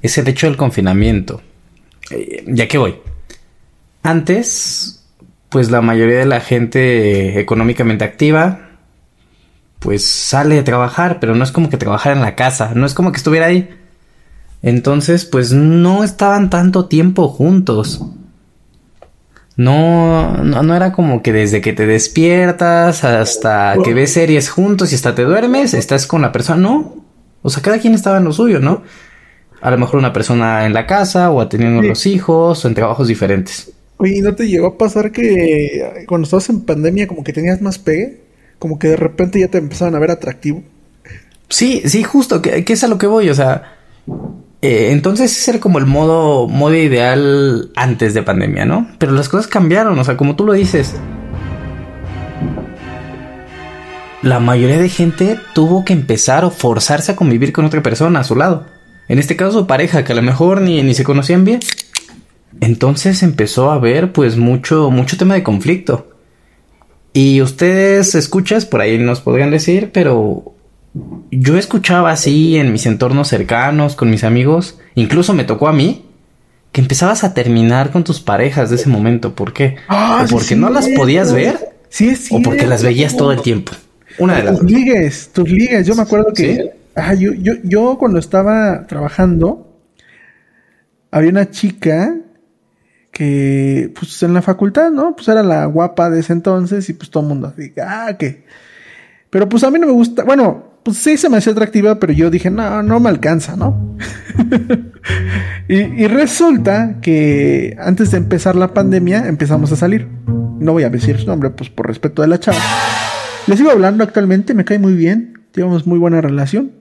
es 0.02 0.18
el 0.18 0.28
hecho 0.28 0.46
del 0.46 0.56
confinamiento. 0.56 1.40
Eh, 2.10 2.44
ya 2.48 2.68
que 2.68 2.78
voy. 2.78 2.96
Antes, 4.02 5.04
pues 5.48 5.70
la 5.70 5.80
mayoría 5.80 6.18
de 6.18 6.26
la 6.26 6.40
gente 6.40 7.38
económicamente 7.38 8.04
activa, 8.04 8.70
pues 9.78 10.04
sale 10.04 10.58
a 10.58 10.64
trabajar, 10.64 11.20
pero 11.20 11.34
no 11.34 11.44
es 11.44 11.52
como 11.52 11.70
que 11.70 11.76
trabajara 11.76 12.16
en 12.16 12.22
la 12.22 12.34
casa, 12.34 12.72
no 12.74 12.84
es 12.84 12.94
como 12.94 13.12
que 13.12 13.18
estuviera 13.18 13.46
ahí. 13.46 13.70
Entonces, 14.62 15.24
pues 15.24 15.52
no 15.52 16.04
estaban 16.04 16.50
tanto 16.50 16.86
tiempo 16.86 17.28
juntos. 17.28 18.02
No, 19.56 20.38
no, 20.38 20.62
no, 20.62 20.74
era 20.74 20.92
como 20.92 21.22
que 21.22 21.32
desde 21.32 21.60
que 21.60 21.72
te 21.72 21.86
despiertas 21.86 23.04
hasta 23.04 23.76
que 23.84 23.92
ves 23.92 24.12
series 24.12 24.48
juntos 24.48 24.92
y 24.92 24.94
hasta 24.94 25.14
te 25.14 25.24
duermes, 25.24 25.74
estás 25.74 26.06
con 26.06 26.22
la 26.22 26.32
persona, 26.32 26.60
no. 26.60 26.96
O 27.42 27.50
sea, 27.50 27.62
cada 27.62 27.78
quien 27.78 27.94
estaba 27.94 28.18
en 28.18 28.24
lo 28.24 28.32
suyo, 28.32 28.60
¿no? 28.60 28.82
A 29.60 29.70
lo 29.70 29.78
mejor 29.78 29.98
una 29.98 30.12
persona 30.12 30.64
en 30.64 30.72
la 30.72 30.86
casa 30.86 31.30
o 31.30 31.40
atendiendo 31.40 31.82
los 31.82 32.06
hijos 32.06 32.64
o 32.64 32.68
en 32.68 32.74
trabajos 32.74 33.08
diferentes. 33.08 33.72
Oye, 33.98 34.20
¿no 34.22 34.34
te 34.34 34.48
llegó 34.48 34.68
a 34.68 34.78
pasar 34.78 35.12
que 35.12 36.04
cuando 36.08 36.24
estabas 36.24 36.48
en 36.48 36.62
pandemia 36.62 37.06
como 37.06 37.22
que 37.22 37.32
tenías 37.32 37.60
más 37.60 37.78
pegue? 37.78 38.22
Como 38.58 38.78
que 38.78 38.88
de 38.88 38.96
repente 38.96 39.38
ya 39.38 39.48
te 39.48 39.58
empezaban 39.58 39.94
a 39.94 39.98
ver 39.98 40.10
atractivo. 40.10 40.62
Sí, 41.48 41.82
sí, 41.84 42.02
justo, 42.02 42.40
que, 42.40 42.64
que 42.64 42.72
es 42.72 42.82
a 42.82 42.88
lo 42.88 42.96
que 42.98 43.06
voy, 43.06 43.28
o 43.28 43.34
sea, 43.34 43.76
eh, 44.62 44.92
entonces 44.92 45.36
ese 45.36 45.50
era 45.50 45.60
como 45.60 45.78
el 45.78 45.86
modo, 45.86 46.46
modo 46.46 46.74
ideal 46.74 47.72
antes 47.74 48.14
de 48.14 48.22
pandemia, 48.22 48.64
¿no? 48.64 48.86
Pero 48.98 49.10
las 49.10 49.28
cosas 49.28 49.48
cambiaron, 49.48 49.98
o 49.98 50.04
sea, 50.04 50.16
como 50.16 50.36
tú 50.36 50.46
lo 50.46 50.52
dices. 50.52 50.94
La 54.22 54.38
mayoría 54.38 54.78
de 54.78 54.88
gente 54.88 55.40
tuvo 55.52 55.84
que 55.84 55.92
empezar 55.92 56.44
o 56.44 56.50
forzarse 56.50 57.10
a 57.10 57.16
convivir 57.16 57.52
con 57.52 57.64
otra 57.64 57.82
persona 57.82 58.20
a 58.20 58.24
su 58.24 58.36
lado. 58.36 58.64
En 59.08 59.18
este 59.18 59.34
caso 59.34 59.50
su 59.50 59.66
pareja, 59.66 60.04
que 60.04 60.12
a 60.12 60.16
lo 60.16 60.22
mejor 60.22 60.60
ni, 60.60 60.80
ni 60.82 60.94
se 60.94 61.02
conocían 61.02 61.44
bien. 61.44 61.58
Entonces 62.60 63.24
empezó 63.24 63.72
a 63.72 63.74
haber 63.74 64.12
pues 64.12 64.36
mucho, 64.36 64.92
mucho 64.92 65.16
tema 65.16 65.34
de 65.34 65.42
conflicto. 65.42 66.08
Y 67.12 67.42
ustedes 67.42 68.14
escuchas, 68.14 68.64
por 68.64 68.80
ahí 68.80 68.96
nos 68.96 69.20
podrían 69.20 69.50
decir, 69.50 69.90
pero 69.92 70.54
yo 71.30 71.56
escuchaba 71.56 72.10
así 72.10 72.56
en 72.56 72.72
mis 72.72 72.86
entornos 72.86 73.28
cercanos, 73.28 73.96
con 73.96 74.10
mis 74.10 74.24
amigos, 74.24 74.78
incluso 74.94 75.32
me 75.34 75.44
tocó 75.44 75.68
a 75.68 75.72
mí, 75.72 76.06
que 76.72 76.80
empezabas 76.80 77.24
a 77.24 77.34
terminar 77.34 77.90
con 77.90 78.04
tus 78.04 78.20
parejas 78.20 78.70
de 78.70 78.76
ese 78.76 78.88
momento. 78.88 79.34
¿Por 79.34 79.52
qué? 79.52 79.76
Ah, 79.88 80.24
o 80.24 80.30
porque 80.30 80.56
no 80.56 80.70
las 80.70 80.88
podías 80.88 81.32
ver, 81.32 81.58
sí, 81.88 82.16
sí, 82.16 82.34
o 82.34 82.42
porque 82.42 82.66
las 82.66 82.82
veías 82.82 83.16
todo 83.16 83.32
el 83.32 83.42
tiempo. 83.42 83.72
Una 84.18 84.36
de 84.36 84.42
las 84.44 84.58
tus 84.58 84.70
ligues, 84.70 85.30
tus 85.32 85.50
ligues. 85.50 85.86
Yo 85.86 85.94
me 85.94 86.02
acuerdo 86.02 86.32
que 86.34 86.72
ajá, 86.94 87.14
yo, 87.14 87.32
yo, 87.32 87.54
yo 87.62 87.96
cuando 87.98 88.18
estaba 88.18 88.86
trabajando, 88.86 89.78
había 91.10 91.30
una 91.30 91.50
chica 91.50 92.16
que, 93.10 93.92
pues 93.98 94.22
en 94.22 94.34
la 94.34 94.42
facultad, 94.42 94.90
¿no? 94.90 95.14
Pues 95.14 95.28
era 95.28 95.42
la 95.42 95.66
guapa 95.66 96.10
de 96.10 96.20
ese 96.20 96.32
entonces 96.32 96.88
y 96.88 96.94
pues 96.94 97.10
todo 97.10 97.22
el 97.22 97.28
mundo 97.28 97.52
así, 97.54 97.72
ah, 97.82 98.16
que... 98.18 98.44
Pero 99.30 99.48
pues 99.48 99.64
a 99.64 99.70
mí 99.70 99.78
no 99.78 99.86
me 99.86 99.92
gusta, 99.92 100.24
bueno, 100.24 100.71
pues 100.82 100.98
sí 100.98 101.16
se 101.16 101.28
me 101.28 101.36
hacía 101.36 101.52
atractiva, 101.52 101.98
pero 101.98 102.12
yo 102.12 102.30
dije, 102.30 102.50
no, 102.50 102.82
no 102.82 103.00
me 103.00 103.08
alcanza, 103.08 103.56
¿no? 103.56 103.96
y, 105.68 106.06
resulta 106.06 106.98
que 107.00 107.76
antes 107.78 108.10
de 108.10 108.18
empezar 108.18 108.56
la 108.56 108.74
pandemia 108.74 109.28
empezamos 109.28 109.70
a 109.72 109.76
salir. 109.76 110.08
No 110.26 110.72
voy 110.72 110.84
a 110.84 110.90
decir 110.90 111.18
su 111.18 111.26
nombre, 111.26 111.50
pues 111.50 111.70
por 111.70 111.86
respeto 111.86 112.22
de 112.22 112.28
la 112.28 112.40
chava. 112.40 112.58
Les 113.46 113.58
sigo 113.58 113.70
hablando 113.70 114.04
actualmente, 114.04 114.54
me 114.54 114.64
cae 114.64 114.78
muy 114.78 114.94
bien, 114.94 115.40
llevamos 115.54 115.86
muy 115.86 115.98
buena 115.98 116.20
relación. 116.20 116.72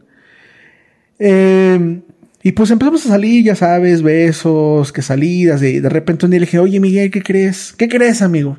Eh, 1.20 2.02
y 2.44 2.52
pues 2.54 2.72
empezamos 2.72 3.06
a 3.06 3.10
salir, 3.10 3.44
ya 3.44 3.56
sabes, 3.56 4.02
besos, 4.02 4.92
que 4.92 5.02
salidas, 5.04 5.62
y 5.62 5.80
de 5.80 5.90
repente 5.90 6.26
un 6.26 6.32
día 6.32 6.40
le 6.40 6.46
dije, 6.48 6.60
oye 6.60 6.80
Miguel, 6.80 7.12
¿qué 7.12 7.22
crees? 7.22 7.74
¿Qué 7.78 7.88
crees, 7.88 8.22
amigo? 8.24 8.58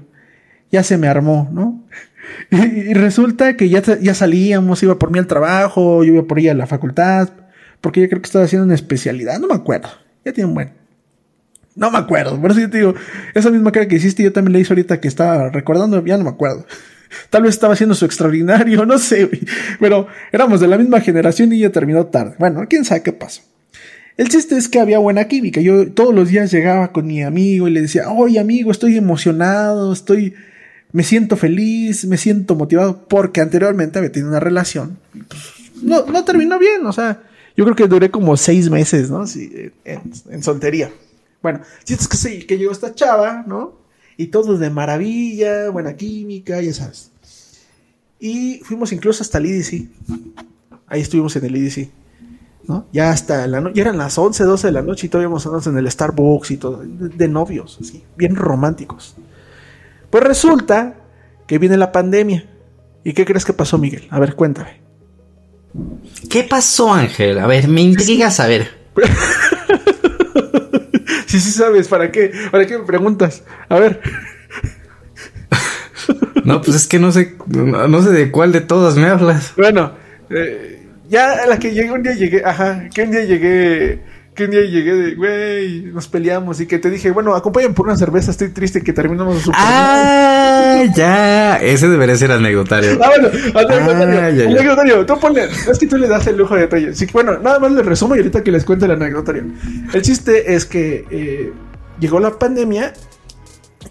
Ya 0.70 0.82
se 0.84 0.98
me 0.98 1.08
armó, 1.08 1.50
¿no? 1.52 1.84
Y, 2.50 2.94
resulta 2.94 3.56
que 3.56 3.68
ya, 3.68 3.82
ya 4.00 4.14
salíamos, 4.14 4.82
iba 4.82 4.98
por 4.98 5.10
mí 5.10 5.18
al 5.18 5.26
trabajo, 5.26 6.04
yo 6.04 6.14
iba 6.14 6.22
por 6.24 6.38
ella 6.38 6.52
a 6.52 6.54
la 6.54 6.66
facultad, 6.66 7.30
porque 7.80 8.00
yo 8.00 8.08
creo 8.08 8.22
que 8.22 8.26
estaba 8.26 8.44
haciendo 8.44 8.66
una 8.66 8.74
especialidad, 8.74 9.38
no 9.38 9.48
me 9.48 9.54
acuerdo, 9.54 9.88
ya 10.24 10.32
tiene 10.32 10.48
un 10.48 10.54
buen. 10.54 10.72
No 11.74 11.90
me 11.90 11.98
acuerdo, 11.98 12.40
por 12.40 12.50
eso 12.50 12.60
yo 12.60 12.70
te 12.70 12.78
digo, 12.78 12.94
esa 13.34 13.50
misma 13.50 13.72
cara 13.72 13.88
que 13.88 13.96
hiciste 13.96 14.22
yo 14.22 14.32
también 14.32 14.52
le 14.52 14.60
hice 14.60 14.72
ahorita 14.72 15.00
que 15.00 15.08
estaba 15.08 15.48
recordando, 15.50 16.04
ya 16.04 16.18
no 16.18 16.24
me 16.24 16.30
acuerdo. 16.30 16.66
Tal 17.30 17.42
vez 17.42 17.54
estaba 17.54 17.74
haciendo 17.74 17.94
su 17.94 18.04
extraordinario, 18.04 18.84
no 18.86 18.98
sé, 18.98 19.28
pero 19.80 20.06
éramos 20.32 20.60
de 20.60 20.68
la 20.68 20.78
misma 20.78 21.00
generación 21.00 21.52
y 21.52 21.60
ya 21.60 21.70
terminó 21.70 22.06
tarde. 22.06 22.34
Bueno, 22.38 22.64
quién 22.68 22.84
sabe 22.84 23.02
qué 23.02 23.12
pasó. 23.12 23.42
El 24.18 24.28
chiste 24.28 24.56
es 24.56 24.68
que 24.68 24.78
había 24.78 24.98
buena 24.98 25.24
química. 25.24 25.62
Yo 25.62 25.90
todos 25.90 26.14
los 26.14 26.28
días 26.28 26.52
llegaba 26.52 26.92
con 26.92 27.06
mi 27.06 27.22
amigo 27.22 27.66
y 27.66 27.70
le 27.70 27.80
decía, 27.80 28.10
oye 28.10 28.38
amigo, 28.38 28.70
estoy 28.70 28.98
emocionado, 28.98 29.92
estoy, 29.92 30.34
me 30.92 31.02
siento 31.02 31.36
feliz, 31.36 32.04
me 32.04 32.16
siento 32.16 32.54
motivado, 32.54 33.06
porque 33.08 33.40
anteriormente 33.40 33.98
había 33.98 34.12
tenido 34.12 34.30
una 34.30 34.40
relación. 34.40 34.98
Pues, 35.12 35.82
no, 35.82 36.06
no 36.06 36.24
terminó 36.24 36.58
bien, 36.58 36.86
o 36.86 36.92
sea, 36.92 37.22
yo 37.56 37.64
creo 37.64 37.76
que 37.76 37.88
duré 37.88 38.10
como 38.10 38.36
seis 38.36 38.70
meses, 38.70 39.10
¿no? 39.10 39.26
Sí, 39.26 39.72
en, 39.84 40.42
soltería. 40.42 40.90
Bueno, 41.42 41.60
si 41.84 41.94
es 41.94 42.08
que 42.08 42.16
sí, 42.16 42.44
que 42.44 42.58
llegó 42.58 42.72
esta 42.72 42.94
chava, 42.94 43.44
¿no? 43.46 43.80
Y 44.16 44.28
todo 44.28 44.58
de 44.58 44.70
maravilla, 44.70 45.70
buena 45.70 45.96
química, 45.96 46.60
ya 46.60 46.72
sabes. 46.72 47.10
Y 48.20 48.60
fuimos 48.62 48.92
incluso 48.92 49.22
hasta 49.22 49.38
el 49.38 49.46
IDC. 49.46 49.88
Ahí 50.86 51.00
estuvimos 51.00 51.34
en 51.36 51.44
el 51.44 51.56
IDC. 51.56 51.90
¿no? 52.68 52.86
Ya 52.92 53.10
hasta 53.10 53.46
la 53.46 53.60
noche, 53.60 53.76
ya 53.76 53.82
eran 53.82 53.98
las 53.98 54.16
11, 54.16 54.44
12 54.44 54.68
de 54.68 54.72
la 54.72 54.82
noche 54.82 55.06
y 55.06 55.10
todavía 55.10 55.28
íbamos 55.28 55.66
en 55.66 55.76
el 55.76 55.90
Starbucks 55.90 56.52
y 56.52 56.56
todo, 56.58 56.82
de, 56.84 57.28
novios, 57.28 57.78
así, 57.80 58.04
bien 58.16 58.36
románticos. 58.36 59.16
Pues 60.12 60.24
resulta 60.24 60.96
que 61.46 61.56
viene 61.56 61.78
la 61.78 61.90
pandemia. 61.90 62.44
¿Y 63.02 63.14
qué 63.14 63.24
crees 63.24 63.46
que 63.46 63.54
pasó, 63.54 63.78
Miguel? 63.78 64.06
A 64.10 64.20
ver, 64.20 64.34
cuéntame. 64.34 64.82
¿Qué 66.28 66.44
pasó, 66.44 66.92
Ángel? 66.92 67.38
A 67.38 67.46
ver, 67.46 67.66
me 67.66 67.80
intriga 67.80 68.30
saber. 68.30 68.68
sí, 71.26 71.40
sí 71.40 71.50
sabes, 71.50 71.88
¿para 71.88 72.12
qué? 72.12 72.30
¿Para 72.50 72.66
qué 72.66 72.76
me 72.76 72.84
preguntas? 72.84 73.44
A 73.70 73.78
ver. 73.78 74.02
no, 76.44 76.60
pues 76.60 76.76
es 76.76 76.86
que 76.86 76.98
no 76.98 77.10
sé, 77.10 77.34
no, 77.46 78.02
sé 78.02 78.10
de 78.10 78.30
cuál 78.30 78.52
de 78.52 78.60
todas 78.60 78.96
me 78.96 79.06
hablas. 79.06 79.54
Bueno, 79.56 79.94
eh, 80.28 80.86
ya 81.08 81.42
a 81.42 81.46
la 81.46 81.58
que 81.58 81.72
llegué 81.72 81.90
un 81.90 82.02
día 82.02 82.12
llegué, 82.12 82.42
ajá, 82.44 82.90
que 82.94 83.04
un 83.04 83.12
día 83.12 83.24
llegué, 83.24 84.02
que 84.34 84.44
un 84.44 84.50
día 84.50 84.62
llegué 84.62 84.94
de, 84.94 85.14
güey, 85.14 85.82
nos 85.92 86.08
peleamos 86.08 86.60
y 86.60 86.66
que 86.66 86.78
te 86.78 86.88
dije, 86.88 87.10
bueno, 87.10 87.34
acompáñame 87.34 87.74
por 87.74 87.86
una 87.86 87.96
cerveza, 87.96 88.30
estoy 88.30 88.48
triste 88.48 88.82
que 88.82 88.92
terminamos 88.94 89.42
super 89.42 89.60
Ah, 89.62 90.84
ya, 90.94 91.56
ese 91.58 91.88
debería 91.88 92.16
ser 92.16 92.32
anecdotario. 92.32 92.98
Ah, 93.02 93.10
bueno, 93.10 93.28
anecdotario, 93.28 94.20
ah, 94.20 94.30
ya, 94.30 94.44
anecdotario, 94.44 95.06
tú 95.06 95.20
ponle, 95.20 95.44
es 95.44 95.78
que 95.78 95.86
tú 95.86 95.98
le 95.98 96.08
das 96.08 96.26
el 96.26 96.38
lujo 96.38 96.54
de 96.54 96.62
detalle. 96.62 96.94
Sí, 96.94 97.06
bueno, 97.12 97.38
nada 97.38 97.58
más 97.58 97.72
les 97.72 97.84
resumo 97.84 98.14
y 98.14 98.18
ahorita 98.18 98.42
que 98.42 98.52
les 98.52 98.64
cuento 98.64 98.86
el 98.86 98.92
anecdotario. 98.92 99.44
El 99.92 100.02
chiste 100.02 100.54
es 100.54 100.64
que 100.64 101.04
eh, 101.10 101.52
llegó 102.00 102.18
la 102.18 102.38
pandemia 102.38 102.94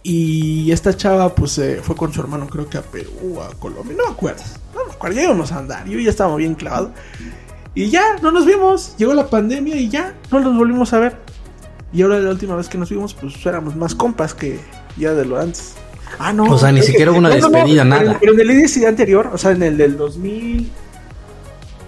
y 0.01 0.71
esta 0.71 0.95
chava 0.97 1.35
pues 1.35 1.59
eh, 1.59 1.81
fue 1.83 1.95
con 1.95 2.11
su 2.11 2.19
hermano 2.19 2.47
creo 2.47 2.67
que 2.67 2.79
a 2.79 2.81
Perú, 2.81 3.39
a 3.41 3.53
Colombia, 3.59 3.95
no 3.95 4.05
me 4.05 4.11
acuerdo 4.11 4.41
cuando 4.97 5.17
ya 5.17 5.23
íbamos 5.23 5.51
a 5.51 5.57
andar, 5.57 5.87
yo 5.87 5.99
ya 5.99 6.09
estaba 6.09 6.35
bien 6.35 6.55
clavado. 6.55 6.91
Y 7.73 7.89
ya, 7.89 8.17
no 8.21 8.31
nos 8.31 8.45
vimos. 8.45 8.95
Llegó 8.97 9.13
la 9.13 9.27
pandemia 9.27 9.75
y 9.77 9.89
ya, 9.89 10.15
no 10.31 10.39
nos 10.39 10.57
volvimos 10.57 10.93
a 10.93 10.99
ver. 10.99 11.15
Y 11.93 12.01
ahora 12.01 12.19
la 12.19 12.29
última 12.29 12.55
vez 12.55 12.67
que 12.69 12.77
nos 12.77 12.89
vimos, 12.89 13.13
pues 13.13 13.45
éramos 13.45 13.75
más 13.75 13.95
compas 13.95 14.33
que 14.33 14.59
ya 14.97 15.13
de 15.13 15.25
lo 15.25 15.39
antes. 15.39 15.75
Ah, 16.19 16.33
no. 16.33 16.45
O 16.45 16.57
sea, 16.57 16.71
ni 16.71 16.81
siquiera 16.81 17.11
hubo 17.11 17.19
una 17.19 17.29
despedida, 17.29 17.83
nada. 17.83 18.17
Pero 18.19 18.33
en 18.33 18.39
el 18.39 18.51
IDC 18.51 18.85
anterior, 18.85 19.29
o 19.33 19.37
sea, 19.37 19.51
en 19.51 19.63
el 19.63 19.77
del 19.77 19.97
2000. 19.97 20.69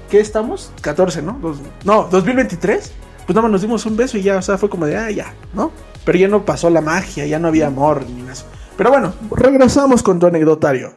¿Qué 0.10 0.20
estamos? 0.20 0.72
14, 0.82 1.22
¿no? 1.22 1.40
no, 1.86 2.08
2023. 2.12 2.92
Pues 3.26 3.36
nada 3.36 3.44
más 3.44 3.52
nos 3.52 3.62
dimos 3.62 3.86
un 3.86 3.96
beso 3.96 4.18
y 4.18 4.22
ya, 4.22 4.38
o 4.38 4.42
sea, 4.42 4.58
fue 4.58 4.70
como 4.70 4.86
de, 4.86 4.98
ah, 4.98 5.10
ya, 5.10 5.34
¿no? 5.54 5.72
Pero 6.06 6.20
ya 6.20 6.28
no 6.28 6.46
pasó 6.46 6.70
la 6.70 6.82
magia, 6.82 7.26
ya 7.26 7.40
no 7.40 7.48
había 7.48 7.68
amor 7.68 8.06
ni 8.08 8.22
nada. 8.22 8.36
Pero 8.78 8.90
bueno, 8.90 9.14
regresamos 9.32 10.04
con 10.04 10.20
tu 10.20 10.28
anecdotario. 10.28 10.94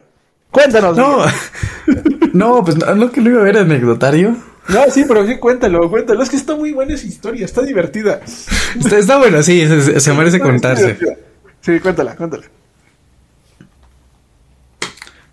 Cuéntanos. 0.50 0.96
No, 0.96 1.18
no, 2.32 2.64
pues 2.64 2.76
no, 2.76 3.10
que 3.12 3.20
lo 3.20 3.30
iba 3.30 3.40
a 3.40 3.44
ver 3.44 3.58
anecdotario. 3.58 4.36
No, 4.68 4.90
sí, 4.90 5.04
pero 5.06 5.26
sí, 5.26 5.36
cuéntalo, 5.36 5.88
cuéntalo. 5.88 6.22
Es 6.22 6.30
que 6.30 6.36
está 6.36 6.56
muy 6.56 6.72
buena 6.72 6.94
esa 6.94 7.06
historia, 7.06 7.44
está 7.44 7.62
divertida. 7.62 8.20
Está, 8.78 8.98
está 8.98 9.18
bueno, 9.18 9.42
sí, 9.42 9.64
se, 9.98 10.12
merece 10.12 10.40
contarse. 10.40 10.98
Sí, 11.60 11.80
cuéntala, 11.80 12.16
cuéntala. 12.16 12.44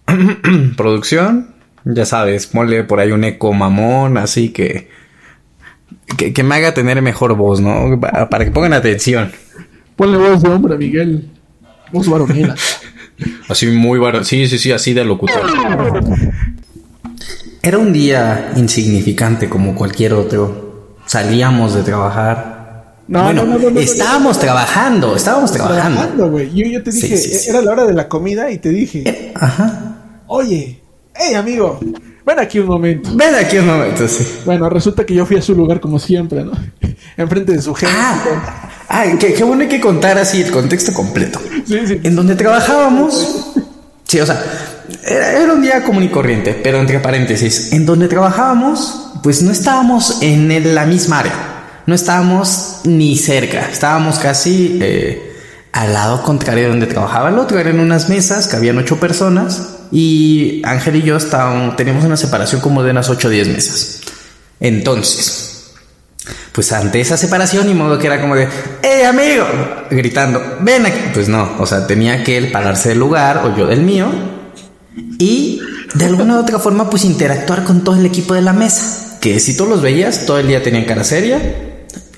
Producción, 0.77 1.55
ya 1.85 2.05
sabes, 2.05 2.47
ponle 2.47 2.83
por 2.83 2.99
ahí 2.99 3.11
un 3.11 3.23
eco 3.23 3.53
mamón, 3.53 4.17
así 4.17 4.49
que, 4.49 4.89
que, 6.17 6.33
que 6.33 6.43
me 6.43 6.55
haga 6.55 6.73
tener 6.73 7.01
mejor 7.01 7.35
voz, 7.35 7.59
¿no? 7.59 7.99
Para 7.99 8.45
que 8.45 8.51
pongan 8.51 8.73
atención. 8.73 9.31
Ponle 9.95 10.17
voz 10.17 10.43
de 10.43 10.49
hombre, 10.49 10.77
Miguel. 10.77 11.29
Voz 11.91 12.07
varonila. 12.09 12.55
Así 13.47 13.67
muy 13.67 13.99
barato. 13.99 14.25
Sí, 14.25 14.47
sí, 14.47 14.57
sí, 14.57 14.71
así 14.71 14.93
de 14.93 15.05
locutor. 15.05 15.41
Era 17.65 17.77
un 17.77 17.93
día 17.93 18.51
insignificante 18.57 19.47
como 19.47 19.73
cualquier 19.73 20.13
otro. 20.13 20.97
Salíamos 21.05 21.73
de 21.73 21.81
trabajar. 21.83 22.97
No, 23.07 23.23
bueno, 23.23 23.45
no, 23.45 23.57
no, 23.57 23.79
estábamos 23.79 24.37
trabajando, 24.37 25.15
estábamos 25.15 25.49
trabajando. 25.49 26.29
güey. 26.29 26.53
Yo, 26.53 26.65
yo, 26.65 26.83
te 26.83 26.91
dije, 26.91 27.49
era 27.49 27.61
la 27.61 27.71
hora 27.71 27.85
de 27.85 27.93
la 27.93 28.09
comida 28.09 28.51
y 28.51 28.57
te 28.57 28.67
dije, 28.67 29.03
eh, 29.05 29.31
ajá. 29.33 30.23
Oye, 30.27 30.81
hey 31.15 31.35
amigo, 31.35 31.79
ven 32.25 32.39
aquí 32.39 32.59
un 32.59 32.67
momento. 32.67 33.11
Ven 33.15 33.33
aquí 33.33 33.57
un 33.57 33.67
momento, 33.67 34.09
sí. 34.09 34.27
Bueno, 34.43 34.69
resulta 34.69 35.05
que 35.05 35.13
yo 35.13 35.25
fui 35.25 35.37
a 35.37 35.41
su 35.41 35.55
lugar 35.55 35.79
como 35.79 35.99
siempre, 35.99 36.43
¿no? 36.43 36.51
enfrente 37.15 37.53
de 37.53 37.61
su 37.61 37.73
jefe. 37.73 37.93
Ah, 37.95 38.71
ah 38.89 39.05
qué, 39.17 39.33
qué, 39.33 39.43
bueno 39.45 39.69
que 39.69 39.79
contar 39.79 40.17
así 40.17 40.41
el 40.41 40.51
contexto 40.51 40.91
completo. 40.91 41.39
Sí, 41.65 41.79
sí. 41.87 42.01
En 42.03 42.13
donde 42.13 42.35
trabajábamos, 42.35 43.53
sí, 44.03 44.19
o 44.19 44.25
sea, 44.25 44.43
era, 45.05 45.31
era, 45.41 45.53
un 45.53 45.61
día 45.61 45.83
común 45.83 46.03
y 46.03 46.09
corriente, 46.09 46.53
pero 46.53 46.79
entre 46.79 46.99
paréntesis, 46.99 47.73
en 47.73 47.85
donde 47.85 48.07
trabajábamos, 48.07 49.13
pues 49.23 49.41
no 49.41 49.51
estábamos 49.51 50.21
en 50.21 50.75
la 50.75 50.85
misma 50.85 51.19
área. 51.19 51.53
No 51.85 51.95
estábamos 51.95 52.81
ni 52.85 53.17
cerca, 53.17 53.67
estábamos 53.69 54.19
casi 54.19 54.79
eh, 54.81 55.33
al 55.73 55.93
lado 55.93 56.23
contrario 56.23 56.63
de 56.65 56.69
donde 56.69 56.87
trabajaba 56.87 57.29
el 57.29 57.37
otro. 57.37 57.59
Eran 57.59 57.79
unas 57.79 58.09
mesas 58.09 58.47
que 58.47 58.55
habían 58.55 58.77
ocho 58.77 58.99
personas 58.99 59.79
y 59.91 60.61
Ángel 60.63 60.97
y 60.97 61.01
yo 61.01 61.17
estábamos, 61.17 61.75
teníamos 61.75 62.05
una 62.05 62.15
separación 62.15 62.61
como 62.61 62.83
de 62.83 62.91
unas 62.91 63.09
ocho 63.09 63.27
o 63.27 63.31
diez 63.31 63.47
mesas. 63.47 64.01
Entonces, 64.59 65.73
pues 66.53 66.71
ante 66.71 67.01
esa 67.01 67.17
separación, 67.17 67.69
y 67.69 67.73
modo 67.73 67.97
que 67.99 68.07
era 68.07 68.21
como 68.21 68.35
de, 68.35 68.47
¡Hey 68.81 69.03
amigo! 69.03 69.45
gritando, 69.89 70.41
ven 70.61 70.85
aquí. 70.85 70.99
Pues 71.13 71.27
no, 71.27 71.55
o 71.59 71.65
sea, 71.65 71.85
tenía 71.85 72.23
que 72.23 72.37
él 72.37 72.51
pararse 72.51 72.89
del 72.89 72.99
lugar 72.99 73.41
o 73.45 73.57
yo 73.57 73.67
del 73.67 73.81
mío 73.81 74.07
y 74.95 75.59
de 75.95 76.05
alguna 76.05 76.37
u 76.37 76.41
otra 76.41 76.59
forma, 76.59 76.89
pues 76.89 77.05
interactuar 77.05 77.63
con 77.63 77.83
todo 77.83 77.95
el 77.95 78.05
equipo 78.05 78.33
de 78.33 78.41
la 78.41 78.53
mesa. 78.53 79.17
Que 79.21 79.39
si 79.39 79.55
tú 79.55 79.65
los 79.65 79.81
veías, 79.81 80.25
todo 80.25 80.39
el 80.39 80.47
día 80.47 80.61
tenían 80.61 80.85
cara 80.85 81.03
seria. 81.03 81.41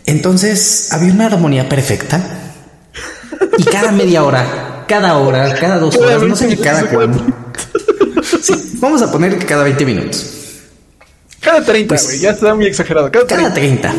Entonces 0.05 0.89
había 0.91 1.13
una 1.13 1.27
armonía 1.27 1.69
perfecta. 1.69 2.53
Y 3.57 3.63
cada 3.63 3.91
media 3.91 4.23
hora, 4.23 4.85
cada 4.87 5.17
hora, 5.17 5.55
cada 5.55 5.77
dos 5.77 5.95
horas, 5.97 6.21
no 6.23 6.35
sé 6.35 6.47
ni 6.47 6.57
cada 6.57 6.89
cuándo. 6.89 7.23
vamos 8.79 9.01
a 9.01 9.11
poner 9.11 9.37
cada 9.45 9.63
20 9.63 9.85
minutos. 9.85 10.31
Cada 11.39 11.63
30, 11.63 11.87
pues, 11.87 12.19
ya 12.19 12.31
está 12.31 12.55
muy 12.55 12.65
exagerado. 12.65 13.11
Cada 13.11 13.25
30. 13.25 13.43
cada 13.43 13.53
30. 13.53 13.95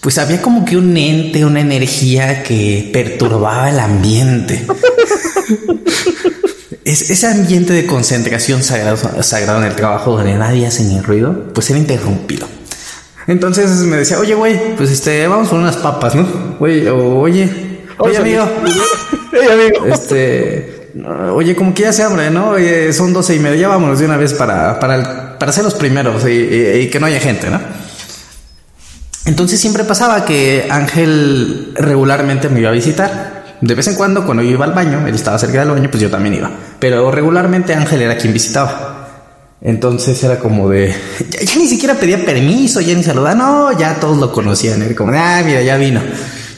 Pues 0.00 0.18
había 0.18 0.42
como 0.42 0.64
que 0.64 0.76
un 0.76 0.96
ente, 0.96 1.44
una 1.44 1.60
energía 1.60 2.42
que 2.42 2.90
perturbaba 2.92 3.70
el 3.70 3.78
ambiente. 3.78 4.66
Es, 6.84 7.10
ese 7.10 7.26
ambiente 7.26 7.72
de 7.72 7.86
concentración 7.86 8.62
sagrado, 8.62 9.22
sagrado 9.22 9.58
en 9.60 9.66
el 9.66 9.76
trabajo 9.76 10.16
donde 10.16 10.34
nadie 10.34 10.66
hace 10.66 10.84
ni 10.84 11.00
ruido, 11.00 11.52
pues 11.52 11.70
era 11.70 11.78
interrumpido. 11.78 12.46
Entonces 13.26 13.70
me 13.82 13.96
decía, 13.96 14.18
oye, 14.20 14.34
güey, 14.34 14.76
pues 14.76 14.90
este, 14.90 15.26
vamos 15.26 15.48
por 15.48 15.58
unas 15.58 15.76
papas, 15.76 16.14
¿no? 16.14 16.56
Güey, 16.58 16.86
oye, 16.88 17.82
oye, 17.98 18.16
amigo. 18.16 18.48
oye, 19.32 19.52
amigo. 19.52 19.86
Este, 19.86 20.92
oye, 21.32 21.56
como 21.56 21.74
que 21.74 21.82
ya 21.82 21.92
se 21.92 22.04
abre, 22.04 22.30
¿no? 22.30 22.50
Oye, 22.50 22.92
son 22.92 23.12
doce 23.12 23.34
y 23.34 23.40
media, 23.40 23.62
ya 23.62 23.68
vámonos 23.68 23.98
de 23.98 24.04
una 24.04 24.16
vez 24.16 24.32
para, 24.32 24.78
para, 24.78 25.38
para 25.38 25.52
ser 25.52 25.64
los 25.64 25.74
primeros 25.74 26.22
y, 26.24 26.88
que 26.88 26.98
no 27.00 27.06
haya 27.06 27.18
gente, 27.18 27.50
¿no? 27.50 27.60
Entonces 29.24 29.58
siempre 29.58 29.82
pasaba 29.82 30.24
que 30.24 30.68
Ángel 30.70 31.72
regularmente 31.74 32.48
me 32.48 32.60
iba 32.60 32.68
a 32.68 32.72
visitar. 32.72 33.35
De 33.60 33.74
vez 33.74 33.88
en 33.88 33.94
cuando, 33.94 34.24
cuando 34.24 34.42
yo 34.42 34.50
iba 34.50 34.64
al 34.64 34.72
baño, 34.72 35.06
él 35.06 35.14
estaba 35.14 35.38
cerca 35.38 35.60
del 35.60 35.70
baño, 35.70 35.90
pues 35.90 36.02
yo 36.02 36.10
también 36.10 36.34
iba. 36.34 36.50
Pero 36.78 37.10
regularmente 37.10 37.74
Ángel 37.74 38.02
era 38.02 38.16
quien 38.16 38.32
visitaba. 38.32 38.96
Entonces 39.60 40.22
era 40.22 40.38
como 40.38 40.68
de. 40.68 40.94
Ya, 41.30 41.40
ni 41.56 41.66
siquiera 41.66 41.94
pedía 41.94 42.24
permiso, 42.24 42.80
ya 42.80 42.94
ni 42.94 43.02
saludaba. 43.02 43.34
No, 43.34 43.78
ya 43.78 43.98
todos 43.98 44.18
lo 44.18 44.30
conocían. 44.30 44.82
Era 44.82 44.94
como, 44.94 45.12
ah, 45.14 45.42
mira, 45.44 45.62
ya 45.62 45.76
vino. 45.76 46.00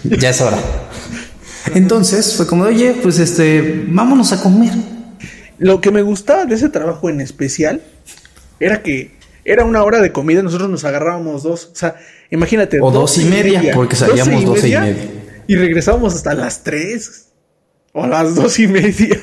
Ya 0.05 0.31
es 0.31 0.41
hora. 0.41 0.59
Entonces 1.75 2.35
fue 2.37 2.47
como 2.47 2.65
de, 2.65 2.75
oye, 2.75 2.97
pues 3.03 3.19
este, 3.19 3.85
vámonos 3.89 4.33
a 4.33 4.43
comer. 4.43 4.73
Lo 5.59 5.81
que 5.81 5.91
me 5.91 6.03
gustaba 6.03 6.45
de 6.45 6.55
ese 6.55 6.69
trabajo 6.69 7.09
en 7.09 7.21
especial 7.21 7.83
era 8.61 8.83
que 8.83 9.17
era 9.45 9.65
una 9.65 9.83
hora 9.83 10.01
de 10.01 10.13
comida, 10.13 10.43
nosotros 10.43 10.69
nos 10.69 10.85
agarrábamos 10.85 11.43
dos. 11.43 11.71
O 11.73 11.77
sea, 11.77 11.97
imagínate. 12.31 12.81
O 12.81 12.91
dos, 12.91 13.17
y 13.19 13.25
media, 13.25 13.73
porque 13.75 13.97
salíamos 13.97 14.45
dos 14.45 14.59
y 14.59 14.63
media. 14.75 14.91
Y 14.91 15.18
regresábamos 15.57 16.15
hasta 16.15 16.35
las 16.35 16.63
tres. 16.63 17.29
O 17.93 18.07
las 18.07 18.35
dos 18.35 18.59
y 18.59 18.67
media. 18.69 19.19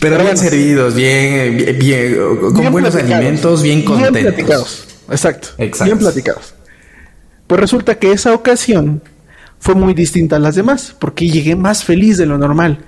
Pero, 0.00 0.18
bien 0.18 0.36
servidos, 0.36 0.94
bien, 0.94 1.76
bien, 1.78 2.16
con 2.54 2.70
buenos 2.70 2.94
alimentos, 2.94 3.62
bien 3.62 3.84
contentos. 3.84 4.12
Bien 4.12 4.34
platicados. 4.34 4.84
Exacto, 5.10 5.48
Bien 5.56 5.98
platicados. 5.98 6.54
Pues 7.46 7.60
resulta 7.60 7.98
que 7.98 8.12
esa 8.12 8.34
ocasión 8.34 9.02
fue 9.58 9.74
muy 9.74 9.94
distinta 9.94 10.36
a 10.36 10.38
las 10.38 10.54
demás, 10.54 10.94
porque 10.98 11.28
llegué 11.28 11.56
más 11.56 11.84
feliz 11.84 12.16
de 12.18 12.26
lo 12.26 12.38
normal. 12.38 12.84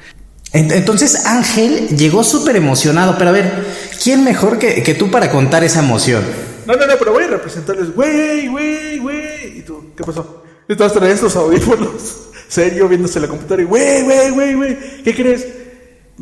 Entonces 0.52 1.26
Ángel 1.26 1.88
llegó 1.96 2.24
súper 2.24 2.56
emocionado, 2.56 3.16
pero 3.16 3.30
a 3.30 3.32
ver, 3.32 3.64
¿quién 4.02 4.24
mejor 4.24 4.58
que, 4.58 4.82
que, 4.82 4.94
tú 4.94 5.10
para 5.10 5.30
contar 5.30 5.62
esa 5.62 5.80
emoción? 5.80 6.22
No, 6.66 6.74
no, 6.74 6.86
no, 6.86 6.92
pero 6.98 7.12
voy 7.12 7.24
a 7.24 7.28
representarles, 7.28 7.94
güey, 7.94 8.48
güey, 8.48 8.98
güey. 8.98 9.58
¿Y 9.58 9.62
tú? 9.62 9.92
¿Qué 9.96 10.04
pasó? 10.04 10.42
Estabas 10.70 10.92
trayendo 10.92 11.26
estos 11.26 11.34
audífonos, 11.34 12.28
serio, 12.48 12.88
viéndose 12.88 13.18
la 13.18 13.26
computadora 13.26 13.62
y, 13.62 13.66
güey, 13.66 14.04
güey, 14.04 14.30
güey, 14.30 14.54
güey, 14.54 15.02
¿qué 15.02 15.12
crees? 15.12 15.48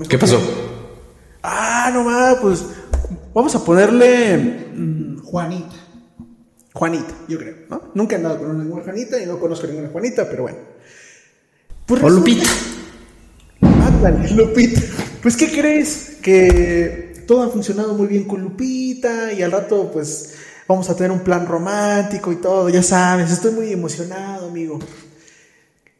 ¿Qué 0.08 0.16
pasó? 0.16 0.40
Ah, 1.42 1.90
no 1.92 2.02
más, 2.02 2.38
pues 2.40 2.64
vamos 3.34 3.54
a 3.54 3.62
ponerle 3.62 4.38
mm, 4.74 5.18
Juanita. 5.18 5.76
Juanita, 6.72 7.14
yo 7.28 7.38
creo, 7.38 7.56
¿no? 7.68 7.90
Nunca 7.92 8.14
he 8.14 8.16
andado 8.16 8.38
con 8.38 8.58
ninguna 8.58 8.84
Juanita 8.84 9.22
y 9.22 9.26
no 9.26 9.38
conozco 9.38 9.66
ninguna 9.66 9.90
Juanita, 9.90 10.26
pero 10.30 10.44
bueno. 10.44 10.58
Pues 11.84 12.02
o 12.02 12.08
Lupita. 12.08 12.48
Ándale, 13.60 14.30
Lupita. 14.30 14.80
Pues, 15.20 15.36
¿qué 15.36 15.50
crees? 15.52 16.16
Que 16.22 17.22
todo 17.26 17.42
ha 17.42 17.48
funcionado 17.50 17.92
muy 17.92 18.06
bien 18.06 18.24
con 18.24 18.40
Lupita 18.40 19.30
y 19.30 19.42
al 19.42 19.52
rato, 19.52 19.90
pues, 19.92 20.36
vamos 20.68 20.90
a 20.90 20.94
tener 20.94 21.10
un 21.10 21.20
plan 21.20 21.46
romántico 21.46 22.30
y 22.30 22.36
todo, 22.36 22.68
ya 22.68 22.82
sabes, 22.82 23.32
estoy 23.32 23.52
muy 23.52 23.72
emocionado, 23.72 24.48
amigo. 24.48 24.78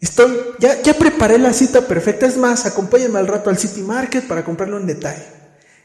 Estoy, 0.00 0.32
ya, 0.60 0.80
ya 0.82 0.94
preparé 0.94 1.38
la 1.38 1.52
cita 1.52 1.80
perfecta. 1.80 2.26
Es 2.26 2.36
más, 2.36 2.66
acompáñame 2.66 3.18
al 3.18 3.26
rato 3.26 3.50
al 3.50 3.58
City 3.58 3.80
Market 3.80 4.28
para 4.28 4.44
comprarlo 4.44 4.78
en 4.78 4.86
detalle. 4.86 5.24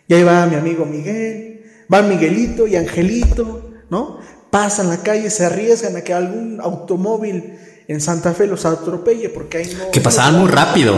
Y 0.07 0.13
ahí 0.13 0.23
va 0.23 0.45
mi 0.45 0.55
amigo 0.55 0.85
Miguel, 0.85 1.63
va 1.91 2.01
Miguelito 2.03 2.67
y 2.67 2.75
Angelito, 2.75 3.71
¿no? 3.89 4.19
Pasan 4.51 4.89
la 4.89 4.97
calle, 4.97 5.31
se 5.31 5.45
arriesgan 5.45 5.95
a 5.95 6.01
que 6.01 6.13
algún 6.13 6.59
automóvil 6.61 7.57
en 7.87 8.01
Santa 8.01 8.33
Fe 8.33 8.45
los 8.45 8.65
atropelle 8.65 9.29
porque 9.29 9.59
ahí 9.59 9.77
no. 9.77 9.89
Que 9.91 10.01
pasaban 10.01 10.39
muy 10.39 10.49
rápido 10.49 10.95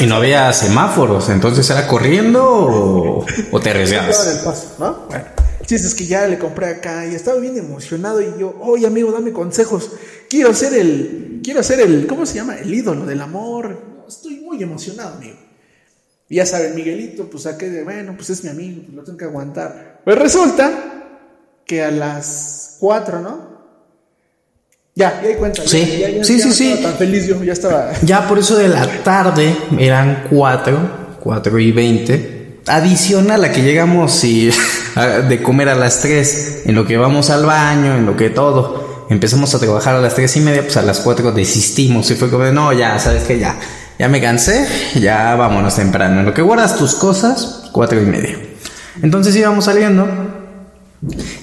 y 0.00 0.06
no 0.06 0.16
había 0.16 0.52
semáforos, 0.52 1.28
entonces 1.28 1.68
era 1.70 1.86
corriendo 1.86 2.44
o, 3.52 3.60
te 3.62 3.70
arriesgabas. 3.70 4.74
Bueno, 4.78 4.98
chiste 5.66 5.88
es 5.88 5.94
que 5.94 6.06
ya 6.06 6.26
le 6.26 6.38
compré 6.38 6.66
acá 6.66 7.06
y 7.06 7.14
estaba 7.14 7.38
bien 7.40 7.56
emocionado 7.56 8.20
y 8.20 8.32
yo, 8.38 8.56
oye 8.60 8.86
amigo, 8.86 9.12
dame 9.12 9.32
consejos 9.32 9.90
quiero 10.28 10.54
ser 10.54 10.74
el, 10.74 11.40
quiero 11.42 11.62
ser 11.62 11.80
el, 11.80 12.06
¿cómo 12.06 12.26
se 12.26 12.36
llama? 12.36 12.56
El 12.58 12.72
ídolo 12.72 13.06
del 13.06 13.20
amor. 13.20 14.04
Estoy 14.06 14.36
muy 14.36 14.62
emocionado, 14.62 15.16
amigo. 15.16 15.36
Y 16.28 16.36
ya 16.36 16.46
saben, 16.46 16.74
Miguelito, 16.74 17.28
pues 17.30 17.44
saqué 17.44 17.70
de, 17.70 17.84
bueno, 17.84 18.14
pues 18.14 18.30
es 18.30 18.44
mi 18.44 18.50
amigo, 18.50 18.82
pues 18.82 18.94
lo 18.94 19.04
tengo 19.04 19.18
que 19.18 19.24
aguantar. 19.24 20.02
Pues 20.04 20.18
resulta 20.18 21.20
que 21.64 21.82
a 21.82 21.90
las 21.90 22.76
cuatro, 22.78 23.20
¿no? 23.20 23.58
Ya, 24.94 25.22
ya 25.22 25.28
hay 25.28 25.34
cuenta. 25.36 25.62
Sí, 25.66 25.98
ya, 25.98 26.24
sí, 26.24 26.40
sí, 26.40 26.52
sí. 26.52 26.80
Tan 26.82 26.94
feliz 26.94 27.26
yo, 27.26 27.42
ya 27.44 27.52
estaba. 27.52 27.92
Ya 28.02 28.26
por 28.26 28.38
eso 28.38 28.56
de 28.56 28.68
la 28.68 29.02
tarde 29.02 29.56
eran 29.78 30.26
cuatro, 30.28 31.16
cuatro 31.20 31.58
y 31.58 31.70
veinte. 31.72 32.37
Adicional 32.68 33.44
a 33.44 33.52
que 33.52 33.62
llegamos 33.62 34.22
y 34.24 34.50
de 35.28 35.42
comer 35.42 35.68
a 35.68 35.74
las 35.74 36.00
tres, 36.00 36.62
en 36.64 36.74
lo 36.74 36.86
que 36.86 36.96
vamos 36.96 37.30
al 37.30 37.44
baño, 37.44 37.96
en 37.96 38.06
lo 38.06 38.16
que 38.16 38.30
todo 38.30 39.06
empezamos 39.10 39.54
a 39.54 39.58
trabajar 39.58 39.94
a 39.94 40.00
las 40.00 40.14
tres 40.14 40.36
y 40.36 40.40
media, 40.40 40.62
pues 40.62 40.76
a 40.76 40.82
las 40.82 41.00
cuatro 41.00 41.32
desistimos 41.32 42.10
y 42.10 42.14
fue 42.14 42.30
como, 42.30 42.44
no, 42.44 42.72
ya, 42.72 42.98
sabes 42.98 43.24
que 43.24 43.38
ya, 43.38 43.58
ya 43.98 44.08
me 44.08 44.20
cansé, 44.20 44.66
ya 45.00 45.34
vámonos 45.34 45.76
temprano. 45.76 46.20
En 46.20 46.26
lo 46.26 46.34
que 46.34 46.42
guardas 46.42 46.76
tus 46.76 46.94
cosas, 46.94 47.70
cuatro 47.72 48.00
y 48.00 48.06
media. 48.06 48.38
Entonces 49.02 49.34
íbamos 49.36 49.64
saliendo 49.64 50.06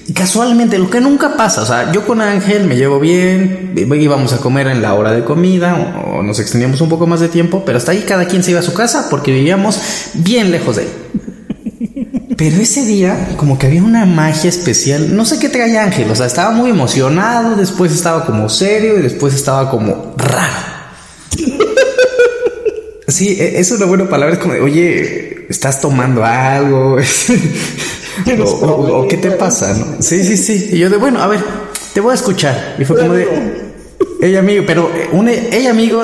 y 0.06 0.12
casualmente, 0.12 0.78
lo 0.78 0.90
que 0.90 1.00
nunca 1.00 1.34
pasa, 1.34 1.62
o 1.62 1.66
sea, 1.66 1.90
yo 1.90 2.06
con 2.06 2.20
Ángel 2.20 2.64
me 2.64 2.76
llevo 2.76 3.00
bien, 3.00 3.72
íbamos 3.74 4.34
a 4.34 4.38
comer 4.38 4.66
en 4.66 4.82
la 4.82 4.92
hora 4.92 5.12
de 5.12 5.24
comida 5.24 6.02
o, 6.04 6.22
nos 6.22 6.38
extendíamos 6.40 6.82
un 6.82 6.90
poco 6.90 7.06
más 7.06 7.20
de 7.20 7.28
tiempo, 7.28 7.62
pero 7.64 7.78
hasta 7.78 7.92
ahí 7.92 8.04
cada 8.06 8.26
quien 8.26 8.42
se 8.42 8.50
iba 8.50 8.60
a 8.60 8.62
su 8.62 8.74
casa 8.74 9.08
porque 9.08 9.32
vivíamos 9.32 9.80
bien 10.14 10.50
lejos 10.50 10.76
de 10.76 10.82
él. 10.82 10.88
Pero 12.36 12.56
ese 12.56 12.84
día, 12.84 13.30
como 13.38 13.58
que 13.58 13.66
había 13.66 13.82
una 13.82 14.04
magia 14.04 14.50
especial. 14.50 15.16
No 15.16 15.24
sé 15.24 15.38
qué 15.38 15.48
traía 15.48 15.84
Ángel. 15.84 16.10
O 16.10 16.14
sea, 16.14 16.26
estaba 16.26 16.50
muy 16.50 16.68
emocionado. 16.68 17.56
Después 17.56 17.92
estaba 17.92 18.26
como 18.26 18.50
serio. 18.50 18.98
Y 18.98 19.00
después 19.00 19.34
estaba 19.34 19.70
como 19.70 20.14
raro. 20.18 20.76
Sí, 23.08 23.36
e, 23.40 23.58
es 23.60 23.70
una 23.70 23.86
buena 23.86 24.06
palabra. 24.06 24.34
Es 24.34 24.40
como, 24.40 24.52
oye, 24.52 25.46
estás 25.48 25.80
tomando 25.80 26.22
algo. 26.26 26.98
o, 28.44 29.06
qué 29.08 29.16
te 29.16 29.30
pasa, 29.32 29.74
¿no? 29.74 30.02
Sí, 30.02 30.24
sí, 30.24 30.36
sí. 30.36 30.70
Y 30.72 30.78
yo 30.78 30.90
de, 30.90 30.96
bueno, 30.96 31.22
a 31.22 31.26
ver, 31.26 31.40
te 31.92 32.00
voy 32.00 32.12
a 32.12 32.14
escuchar. 32.14 32.76
Y 32.78 32.84
fue 32.84 32.98
como 32.98 33.12
de, 33.14 33.28
ella 34.20 34.40
amigo, 34.40 34.64
pero 34.66 34.90
un 35.12 35.28
ella 35.28 35.70
amigo 35.70 36.02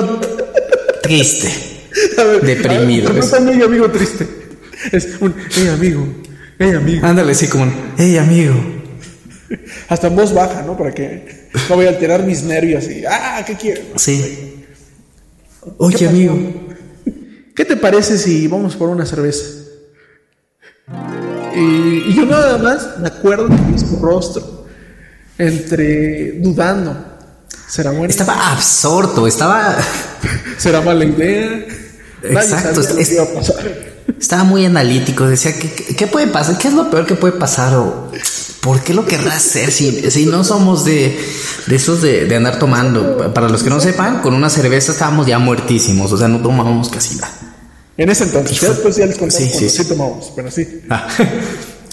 triste. 1.01 1.49
deprimido. 2.43 3.13
no 3.13 3.19
es 3.19 3.33
ella 3.33 3.65
amigo 3.65 3.89
triste. 3.91 4.27
Es 4.91 5.17
un, 5.19 5.35
ella 5.57 5.73
amigo, 5.73 6.05
hey 6.59 6.71
amigo. 6.71 7.05
Ándale, 7.05 7.35
sí, 7.35 7.47
como 7.47 7.63
un, 7.63 7.73
hey 7.97 8.17
amigo. 8.17 8.53
Hasta 9.89 10.07
en 10.07 10.15
voz 10.15 10.33
baja, 10.33 10.63
¿no? 10.63 10.77
Para 10.77 10.93
que 10.93 11.49
no 11.69 11.75
voy 11.75 11.85
a 11.85 11.89
alterar 11.89 12.23
mis 12.23 12.43
nervios 12.43 12.89
y, 12.89 13.05
ah, 13.05 13.43
¿qué 13.45 13.55
quieres? 13.55 13.85
Sí. 13.95 14.65
Oye, 15.77 16.07
amigo. 16.07 16.37
¿Qué 17.55 17.65
te 17.65 17.75
parece 17.75 18.17
si 18.17 18.47
vamos 18.47 18.75
por 18.75 18.89
una 18.89 19.05
cerveza? 19.05 19.45
Y, 21.55 22.09
y 22.09 22.13
yo 22.15 22.25
nada 22.25 22.57
más 22.57 22.97
me 22.99 23.07
acuerdo 23.07 23.47
de 23.47 23.77
su 23.79 23.97
rostro, 24.01 24.65
entre 25.37 26.39
dudando. 26.39 26.95
¿Será 27.67 27.91
bueno? 27.91 28.05
Estaba 28.05 28.51
absorto, 28.51 29.25
estaba. 29.27 29.75
¿Será 30.57 30.81
mala 30.81 31.05
idea? 31.05 31.65
Exacto, 32.21 32.81
sabía 32.83 32.95
lo 32.95 32.99
es- 33.01 33.07
que 33.09 33.13
iba 33.15 33.23
a 33.23 33.33
pasar. 33.33 33.93
Estaba 34.19 34.43
muy 34.43 34.65
analítico. 34.65 35.25
Decía, 35.25 35.57
¿qué, 35.57 35.71
qué- 35.71 35.95
qué 35.95 36.07
puede 36.07 36.27
pasar? 36.27 36.57
¿Qué 36.57 36.67
es 36.67 36.73
lo 36.73 36.89
peor 36.89 37.05
que 37.05 37.15
puede 37.15 37.33
pasar? 37.33 37.73
¿O 37.75 38.11
por 38.61 38.81
qué 38.81 38.93
lo 38.93 39.05
querrá 39.05 39.33
hacer 39.35 39.71
si, 39.71 40.09
si 40.11 40.25
no 40.25 40.43
somos 40.43 40.85
de, 40.85 41.19
de 41.67 41.75
esos 41.75 42.01
de, 42.01 42.25
de 42.25 42.35
andar 42.35 42.59
tomando? 42.59 43.33
Para 43.33 43.49
los 43.49 43.63
que 43.63 43.69
no 43.69 43.79
sepan, 43.79 44.21
con 44.21 44.33
una 44.33 44.49
cerveza 44.49 44.91
estábamos 44.91 45.25
ya 45.27 45.39
muertísimos. 45.39 46.11
O 46.11 46.17
sea, 46.17 46.27
no 46.27 46.39
tomábamos 46.41 46.89
casi 46.89 47.15
nada. 47.15 47.33
En 47.97 48.09
ese 48.09 48.23
entonces, 48.23 48.59
ya 48.59 48.69
después 48.69 48.95
ya 48.95 49.05
les 49.05 49.17
contamos 49.17 49.51
Sí, 49.51 49.69
sí, 49.69 49.69
sí, 49.69 49.85
tomamos, 49.85 50.31
pero 50.35 50.49
sí, 50.49 50.81
Ah, 50.89 51.07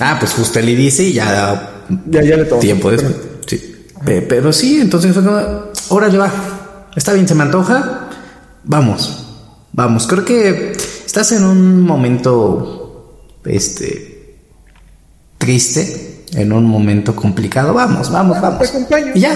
ah, 0.00 0.16
pues 0.18 0.32
justo 0.32 0.58
él 0.58 0.68
y 0.70 0.74
dice 0.74 1.02
y 1.04 1.12
ya 1.12 1.82
ya, 2.10 2.22
ya 2.22 2.36
le 2.36 2.44
tomamos. 2.44 2.60
tiempo 2.60 2.90
después. 2.90 3.14
Sí. 3.46 3.76
Pe- 4.04 4.22
Pero 4.22 4.52
sí, 4.52 4.80
entonces 4.80 5.12
fue 5.12 5.22
como, 5.22 5.38
órale 5.90 6.16
va, 6.18 6.32
está 6.96 7.12
bien, 7.12 7.28
se 7.28 7.34
me 7.34 7.42
antoja, 7.42 8.08
vamos, 8.64 9.26
vamos. 9.72 10.06
Creo 10.06 10.24
que 10.24 10.72
estás 11.04 11.32
en 11.32 11.44
un 11.44 11.82
momento, 11.82 13.26
este, 13.44 14.36
triste, 15.36 16.24
en 16.32 16.52
un 16.52 16.64
momento 16.64 17.14
complicado. 17.14 17.74
Vamos, 17.74 18.10
vamos, 18.10 18.36
Te 18.36 18.42
vamos. 18.42 18.68
acompaño. 18.68 19.12
Y 19.14 19.20
ya. 19.20 19.34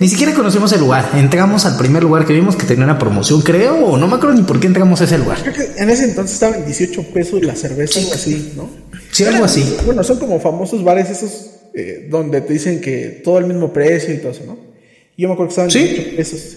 Ni 0.00 0.08
siquiera 0.08 0.32
conocimos 0.32 0.72
el 0.72 0.80
lugar. 0.80 1.10
Entramos 1.14 1.66
al 1.66 1.76
primer 1.76 2.02
lugar 2.02 2.24
que 2.24 2.32
vimos 2.32 2.56
que 2.56 2.64
tenía 2.64 2.84
una 2.84 2.98
promoción, 2.98 3.42
creo, 3.42 3.84
o 3.84 3.98
no 3.98 4.08
me 4.08 4.14
acuerdo 4.16 4.34
ni 4.34 4.42
por 4.42 4.58
qué 4.58 4.66
entramos 4.66 4.98
a 5.02 5.04
ese 5.04 5.18
lugar. 5.18 5.38
Creo 5.42 5.52
que 5.52 5.72
en 5.76 5.90
ese 5.90 6.04
entonces 6.04 6.34
estaban 6.34 6.64
18 6.64 7.02
pesos 7.12 7.42
la 7.44 7.54
cerveza, 7.54 8.00
algo 8.00 8.14
así, 8.14 8.52
¿no? 8.56 8.70
Sí, 9.12 9.24
algo 9.24 9.44
así. 9.44 9.76
Bueno, 9.84 10.02
son 10.02 10.18
como 10.18 10.40
famosos 10.40 10.82
bares 10.82 11.10
esos 11.10 11.50
eh, 11.74 12.08
donde 12.10 12.40
te 12.40 12.54
dicen 12.54 12.80
que 12.80 13.20
todo 13.22 13.38
el 13.38 13.44
mismo 13.44 13.74
precio 13.74 14.14
y 14.14 14.16
todo 14.16 14.32
eso, 14.32 14.44
¿no? 14.46 14.56
Y 15.18 15.22
yo 15.22 15.28
me 15.28 15.34
acuerdo 15.34 15.48
que 15.48 15.52
estaban 15.52 15.70
Sí. 15.70 15.80
18 15.80 16.16
pesos. 16.16 16.56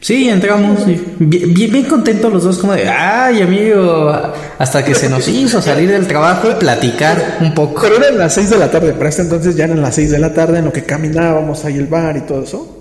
Sí, 0.00 0.28
entramos 0.30 0.88
y 0.88 0.98
bien, 1.18 1.52
bien, 1.52 1.72
bien 1.72 1.84
contentos 1.84 2.32
los 2.32 2.44
dos, 2.44 2.56
como 2.56 2.72
de, 2.72 2.88
ay, 2.88 3.42
amigo, 3.42 4.10
hasta 4.56 4.82
que 4.82 4.94
se 4.94 5.10
nos 5.10 5.28
hizo 5.28 5.60
salir 5.60 5.90
del 5.90 6.06
trabajo 6.06 6.50
y 6.50 6.54
platicar 6.54 7.36
un 7.42 7.52
poco. 7.52 7.82
Pero 7.82 7.96
eran 7.96 8.16
las 8.16 8.32
6 8.32 8.48
de 8.48 8.56
la 8.56 8.70
tarde, 8.70 8.94
para 8.94 9.10
este 9.10 9.22
entonces 9.22 9.56
ya 9.56 9.64
eran 9.64 9.82
las 9.82 9.94
6 9.96 10.10
de 10.12 10.18
la 10.20 10.32
tarde 10.32 10.60
en 10.60 10.64
lo 10.64 10.72
que 10.72 10.84
caminábamos 10.84 11.66
ahí 11.66 11.76
el 11.76 11.86
bar 11.86 12.16
y 12.16 12.20
todo 12.22 12.44
eso. 12.44 12.77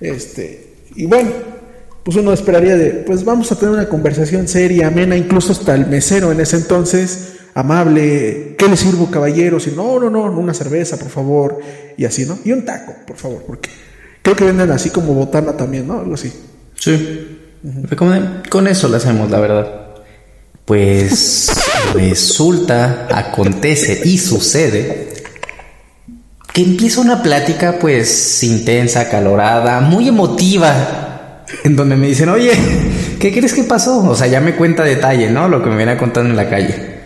Este, 0.00 0.74
y 0.94 1.06
bueno, 1.06 1.30
pues 2.04 2.16
uno 2.16 2.32
esperaría 2.32 2.76
de, 2.76 2.90
pues 2.90 3.24
vamos 3.24 3.52
a 3.52 3.56
tener 3.56 3.74
una 3.74 3.88
conversación 3.88 4.48
seria, 4.48 4.86
amena, 4.86 5.16
incluso 5.16 5.52
hasta 5.52 5.74
el 5.74 5.86
mesero 5.86 6.32
en 6.32 6.40
ese 6.40 6.56
entonces, 6.56 7.34
amable, 7.54 8.54
¿qué 8.56 8.68
le 8.68 8.76
sirvo, 8.76 9.10
caballeros? 9.10 9.66
Y 9.66 9.72
no, 9.72 9.98
no, 9.98 10.08
no, 10.08 10.24
una 10.24 10.54
cerveza, 10.54 10.96
por 10.96 11.10
favor, 11.10 11.58
y 11.96 12.04
así, 12.04 12.24
¿no? 12.24 12.38
Y 12.44 12.52
un 12.52 12.64
taco, 12.64 12.94
por 13.06 13.16
favor, 13.16 13.42
porque 13.46 13.70
creo 14.22 14.36
que 14.36 14.44
venden 14.44 14.70
así 14.70 14.90
como 14.90 15.14
botana 15.14 15.56
también, 15.56 15.86
¿no? 15.86 16.00
Algo 16.00 16.14
así. 16.14 16.32
Sí. 16.76 17.38
De, 17.62 17.96
con 18.48 18.68
eso 18.68 18.88
lo 18.88 18.96
hacemos, 18.96 19.30
la 19.30 19.40
verdad. 19.40 19.88
Pues 20.64 21.50
resulta, 21.94 23.08
acontece 23.10 24.02
y 24.04 24.18
sucede 24.18 25.07
que 26.52 26.62
empieza 26.62 27.00
una 27.00 27.22
plática 27.22 27.78
pues 27.78 28.42
intensa, 28.42 29.02
acalorada, 29.02 29.80
muy 29.80 30.08
emotiva, 30.08 31.44
en 31.64 31.76
donde 31.76 31.96
me 31.96 32.08
dicen, 32.08 32.28
oye, 32.28 32.52
¿qué 33.20 33.32
crees 33.32 33.54
que 33.54 33.64
pasó? 33.64 33.98
O 34.08 34.14
sea, 34.14 34.26
ya 34.26 34.40
me 34.40 34.56
cuenta 34.56 34.84
detalle, 34.84 35.30
¿no? 35.30 35.48
Lo 35.48 35.62
que 35.62 35.70
me 35.70 35.76
viene 35.76 35.96
contando 35.96 36.30
en 36.30 36.36
la 36.36 36.48
calle. 36.48 36.98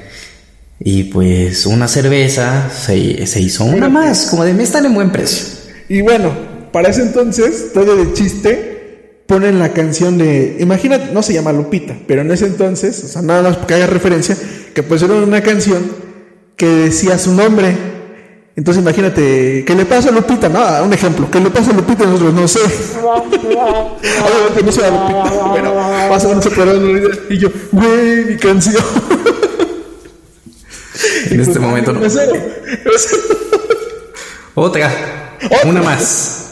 Y 0.81 1.05
pues 1.05 1.66
una 1.66 1.87
cerveza 1.87 2.68
se, 2.70 3.26
se 3.26 3.40
hizo 3.40 3.64
una 3.64 3.88
más, 3.88 4.26
como 4.26 4.44
de 4.44 4.52
me 4.52 4.64
están 4.64 4.85
en 4.87 4.94
buen 4.94 5.12
precio. 5.12 5.46
Y 5.88 6.00
bueno, 6.00 6.33
para 6.72 6.88
ese 6.88 7.02
entonces, 7.02 7.72
todo 7.72 7.96
de 7.96 8.12
chiste, 8.14 8.72
ponen 9.26 9.59
la 9.59 9.72
canción 9.72 10.18
de. 10.18 10.57
Imagínate, 10.59 11.12
no 11.12 11.22
se 11.22 11.35
llama 11.35 11.52
Lupita, 11.52 11.96
pero 12.07 12.22
en 12.22 12.31
ese 12.31 12.46
entonces, 12.46 13.05
o 13.05 13.09
sea, 13.09 13.22
nada 13.22 13.42
más 13.42 13.57
porque 13.57 13.74
haya 13.74 13.87
referencia, 13.87 14.37
que 14.74 14.83
pusieron 14.83 15.22
una 15.22 15.42
canción 15.42 15.83
que 16.57 16.66
decía 16.66 17.18
su 17.18 17.35
nombre. 17.35 17.91
Entonces 18.55 18.83
imagínate, 18.83 19.65
¿qué 19.67 19.75
le 19.75 19.87
pasa 19.87 20.11
a 20.11 20.12
Lupita? 20.12 20.49
Nada, 20.49 20.83
un 20.83 20.93
ejemplo, 20.93 21.31
¿qué 21.31 21.41
le 21.41 21.49
pasa 21.51 21.71
a 21.71 21.75
Lupita? 21.75 22.05
Nosotros 22.05 22.35
no 22.35 22.47
sé. 22.47 22.61
Obviamente 23.01 24.62
no 24.65 24.73
se 24.73 24.81
llama 24.83 25.09
Lupita, 25.09 25.53
pero 25.55 25.75
más 25.75 26.25
o 26.25 26.29
menos 26.29 26.45
se 26.45 26.51
podrán 26.51 26.85
una 26.85 26.99
idea. 26.99 27.11
Y 27.31 27.38
yo, 27.38 27.49
güey, 27.73 28.25
mi 28.27 28.37
canción. 28.37 28.83
En 31.31 31.41
este 31.41 31.59
momento 31.59 31.93
no. 31.93 32.01
Mesero. 32.01 32.33
Otra, 34.55 35.38
una 35.65 35.83
más. 35.83 36.51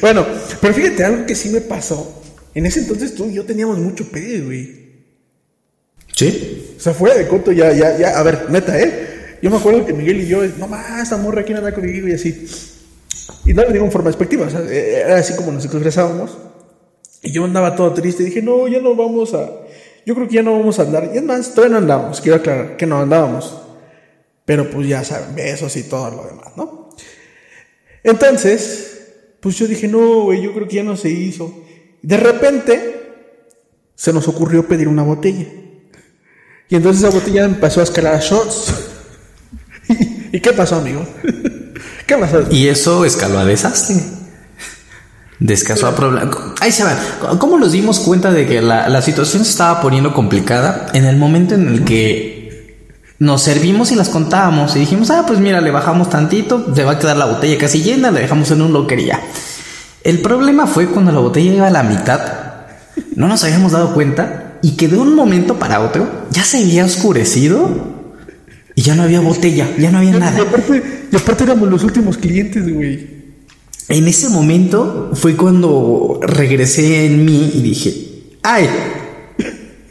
Bueno, 0.00 0.24
pero 0.60 0.72
fíjate, 0.72 1.04
algo 1.04 1.26
que 1.26 1.34
sí 1.34 1.50
me 1.50 1.60
pasó. 1.60 2.22
En 2.54 2.66
ese 2.66 2.80
entonces 2.80 3.14
tú 3.14 3.26
y 3.26 3.34
yo 3.34 3.44
teníamos 3.44 3.78
mucho 3.78 4.08
pedo, 4.08 4.46
güey. 4.46 4.88
¿Sí? 6.14 6.74
O 6.76 6.80
sea, 6.80 6.94
fuera 6.94 7.16
de 7.16 7.26
coto 7.26 7.52
ya, 7.52 7.72
ya, 7.72 7.96
ya. 7.98 8.18
A 8.18 8.22
ver, 8.22 8.46
neta, 8.50 8.78
¿eh? 8.80 9.07
Yo 9.42 9.50
me 9.50 9.56
acuerdo 9.56 9.86
que 9.86 9.92
Miguel 9.92 10.20
y 10.20 10.26
yo, 10.26 10.42
no 10.58 10.66
más, 10.66 11.02
esta 11.02 11.16
morra 11.16 11.42
aquí 11.42 11.52
anda 11.52 11.72
conmigo 11.72 12.08
y 12.08 12.12
así. 12.12 12.46
Y 13.44 13.54
no 13.54 13.62
lo 13.62 13.70
digo 13.70 13.84
en 13.84 13.92
forma 13.92 14.08
despectiva, 14.08 14.46
o 14.46 14.50
sea, 14.50 14.60
era 14.60 15.16
así 15.16 15.34
como 15.36 15.52
nos 15.52 15.64
expresábamos. 15.64 16.36
Y 17.22 17.32
yo 17.32 17.44
andaba 17.44 17.74
todo 17.74 17.92
triste 17.92 18.22
dije, 18.22 18.42
no, 18.42 18.68
ya 18.68 18.80
no 18.80 18.94
vamos 18.94 19.34
a. 19.34 19.50
Yo 20.06 20.14
creo 20.14 20.28
que 20.28 20.34
ya 20.36 20.42
no 20.42 20.58
vamos 20.58 20.78
a 20.78 20.82
andar. 20.82 21.10
Y 21.12 21.18
es 21.18 21.22
más, 21.22 21.54
todavía 21.54 21.74
no 21.74 21.78
andábamos, 21.82 22.20
quiero 22.20 22.36
aclarar 22.36 22.76
que 22.76 22.86
no 22.86 22.98
andábamos. 22.98 23.62
Pero 24.44 24.70
pues 24.70 24.88
ya 24.88 25.04
saben, 25.04 25.34
besos 25.34 25.76
y 25.76 25.82
todo 25.84 26.10
lo 26.10 26.24
demás, 26.24 26.56
¿no? 26.56 26.90
Entonces, 28.02 29.12
pues 29.40 29.56
yo 29.56 29.66
dije, 29.66 29.86
no, 29.88 30.22
güey, 30.24 30.42
yo 30.42 30.54
creo 30.54 30.66
que 30.66 30.76
ya 30.76 30.82
no 30.82 30.96
se 30.96 31.10
hizo. 31.10 31.64
De 32.00 32.16
repente, 32.16 32.98
se 33.94 34.12
nos 34.12 34.28
ocurrió 34.28 34.66
pedir 34.66 34.88
una 34.88 35.02
botella. 35.02 35.46
Y 36.70 36.76
entonces 36.76 37.02
esa 37.02 37.12
botella 37.12 37.44
empezó 37.44 37.80
a 37.80 37.84
escalar 37.84 38.14
a 38.14 38.20
shots. 38.20 38.87
¿Y, 40.32 40.40
qué 40.40 40.52
pasó, 40.52 40.76
amigo? 40.76 41.06
¿Qué 42.06 42.16
pasó? 42.16 42.44
Y 42.50 42.68
eso 42.68 43.04
escaló 43.04 43.38
a 43.38 43.44
desastre. 43.44 43.96
Descasó 45.38 45.86
a 45.86 45.94
problema. 45.94 46.54
Ahí 46.60 46.72
se 46.72 46.84
va. 46.84 46.96
¿Cómo 47.38 47.58
nos 47.58 47.72
dimos 47.72 48.00
cuenta 48.00 48.32
de 48.32 48.46
que 48.46 48.60
la, 48.60 48.88
la 48.88 49.02
situación 49.02 49.44
se 49.44 49.50
estaba 49.50 49.80
poniendo 49.80 50.12
complicada? 50.12 50.88
En 50.94 51.04
el 51.04 51.16
momento 51.16 51.54
en 51.54 51.68
el 51.68 51.84
que 51.84 52.38
nos 53.20 53.42
servimos 53.42 53.90
y 53.90 53.96
las 53.96 54.08
contábamos 54.08 54.76
y 54.76 54.80
dijimos, 54.80 55.10
ah, 55.10 55.24
pues 55.26 55.40
mira, 55.40 55.60
le 55.60 55.70
bajamos 55.70 56.08
tantito, 56.08 56.72
se 56.74 56.84
va 56.84 56.92
a 56.92 56.98
quedar 56.98 57.16
la 57.16 57.26
botella 57.26 57.58
casi 57.58 57.82
llena, 57.82 58.10
le 58.10 58.20
dejamos 58.20 58.50
en 58.50 58.62
un 58.62 58.72
loquería. 58.72 59.20
El 60.04 60.20
problema 60.20 60.66
fue 60.66 60.86
cuando 60.86 61.10
la 61.10 61.18
botella 61.18 61.52
iba 61.52 61.66
a 61.66 61.70
la 61.70 61.82
mitad, 61.82 62.20
no 63.16 63.26
nos 63.26 63.42
habíamos 63.42 63.72
dado 63.72 63.92
cuenta 63.92 64.58
y 64.62 64.72
que 64.72 64.88
de 64.88 64.96
un 64.96 65.14
momento 65.14 65.58
para 65.58 65.80
otro 65.80 66.08
ya 66.30 66.44
se 66.44 66.58
había 66.58 66.84
oscurecido 66.84 67.97
y 68.78 68.80
ya 68.80 68.94
no 68.94 69.02
había 69.02 69.18
botella, 69.18 69.68
ya 69.76 69.90
no 69.90 69.98
había 69.98 70.14
Y 70.14 70.20
nada. 70.20 70.40
aparte, 70.40 70.80
y 71.10 71.16
aparte 71.16 71.42
éramos 71.42 71.68
los 71.68 71.82
últimos 71.82 72.16
clientes, 72.16 72.72
güey. 72.72 73.08
En 73.88 74.06
ese 74.06 74.28
momento 74.28 75.10
fue 75.14 75.34
cuando 75.34 76.20
regresé 76.22 77.06
en 77.06 77.24
mí 77.24 77.50
y 77.56 77.60
dije, 77.60 78.06
ay, 78.44 78.68